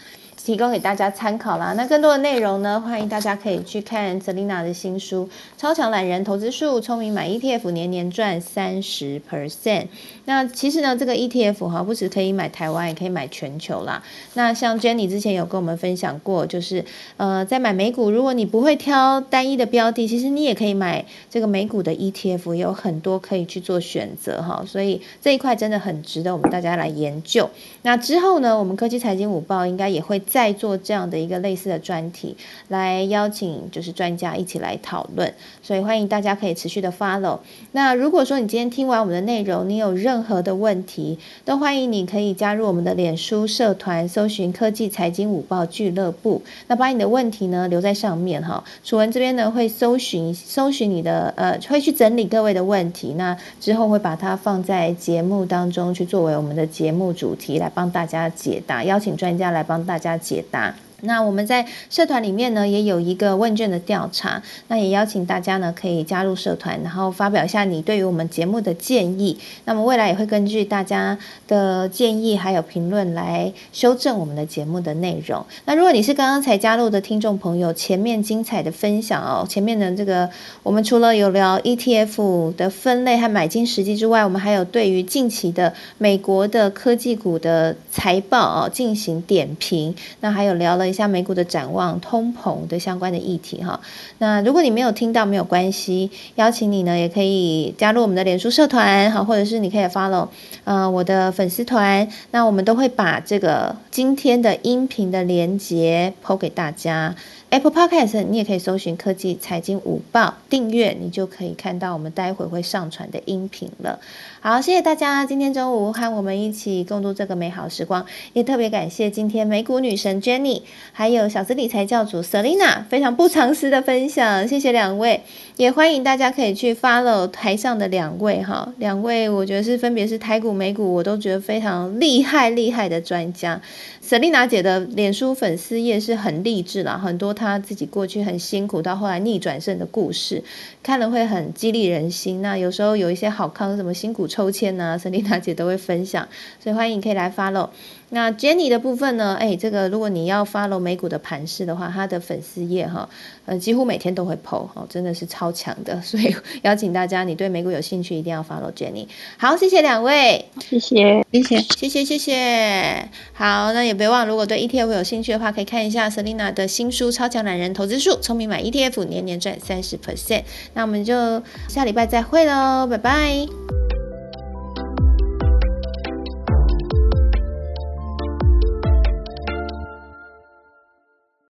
[0.45, 1.73] 提供给大家参考啦。
[1.73, 5.27] 那更多的内容呢，欢迎大家可以去看 Selina 的新书
[5.57, 9.87] 《超强懒人投资术》，聪明买 ETF，年年赚三十 percent。
[10.27, 14.03] 那其实呢，这个 ETF 哈，不止可以买台湾，也可以买全球啦。
[14.35, 16.85] 那像 Jenny 之前有跟我们分享过，就是
[17.17, 24.63] 呃，在买美股，如果你不会挑单一的标的，其实你也可以买这个美股的 ETF，有很多可以去做选择哈。
[24.67, 27.49] 所以这一块真的很值得我们大家来研究。
[27.85, 30.21] 那之后呢，我们科技财经午报应该也会。
[30.27, 32.37] 再做这样的一个类似的专题，
[32.69, 35.33] 来邀请就是专家一起来讨论，
[35.63, 37.39] 所以欢迎大家可以持续的 follow。
[37.73, 46.43] 那如果说你今天听完我们的内容，你有任何的问题，都欢迎你可以加入我们的脸书社团，搜寻科技财经午报俱乐部。
[46.69, 60.15] 那把你的问题呢留在上面哈，楚文这边呢会搜寻搜寻你的呃，会去整理各位的问题，那之后会把它放在节目当中去作为我们的节目主题来帮大家解答，邀请专家来帮大家。
[60.17, 60.75] 解答。
[61.01, 69.39] 那我们在社团里面呢，也有一个问卷的调查，那也邀请大家呢可以加入社团，然后发表一下你对于我们节目的建议。
[69.67, 75.45] 那么未来也会根据大家的建议还有评论来修正我们的节目的内容。
[75.67, 80.31] 那如果你是刚刚才加入的听众朋友，前面精彩的分享哦，前面的这个
[80.63, 90.84] 我们除了有聊 ETF 的分类和买进时机之外，我们还有对于近期的美国的科技股的财报哦进行点评，那还有聊了。
[90.87, 93.81] 一下美股的展望、通膨的相关的议题哈。
[94.19, 100.29] 那如果你没有听到，没有关系，邀请你呢，也可以加入我们的脸书社团哈，或者是你可以 follow
[100.65, 102.09] 呃我的粉丝团。
[102.31, 107.15] 那我们都会把这个今天的音频的连接抛给大家。
[107.51, 114.01] Apple Podcast 你也可以搜寻科技财经午报订阅，你就可以看到我们待会会上传的音频了。
[114.47, 120.61] 好，谢谢大家今天中午和我们一起共度这个美好时光，也特别感谢今天美股女神 Jenny。
[120.93, 125.23] 还有小资理财教主 Selina 非常不藏私的分享，谢谢两位，
[125.57, 133.59] 也欢迎大家可以去 follow 台上的两位哈，两位我觉得是分别是台股、美股，我都觉得非常厉害厉害的专家。
[134.07, 140.45] Selina 姐的脸书粉丝页是很励志啦，很多她自己过去很辛苦到后来逆转胜的故事，
[140.83, 142.43] 看了会很激励人心。
[142.43, 146.27] 那有时候有一些好康，什么辛苦抽签 呢，Selina 姐都会分享，
[146.63, 147.69] 所以欢迎可以来 follow。
[148.11, 149.37] 那 Jenny 的部分呢？
[149.41, 153.09] 哎，这个如果你要 follow 美股的盘势的话，她的粉丝页哈，
[153.45, 156.01] 呃，几乎每天都会 PO 哈，真的是超强的。
[156.03, 159.07] 所以邀请大家，你对美股有兴趣，一定要 follow Jenny。
[159.37, 163.09] 好，谢谢两位，谢谢，谢谢，谢谢，谢谢。
[163.33, 170.45] 好，那也别忘，如果对 ETF 有兴趣的话，可以看一下 Selina 的新书《超强懒人投资术》，聪明买 ETF，年年赚三十 percent。
[170.75, 174.04] 那我们就下礼拜再会喽，拜拜。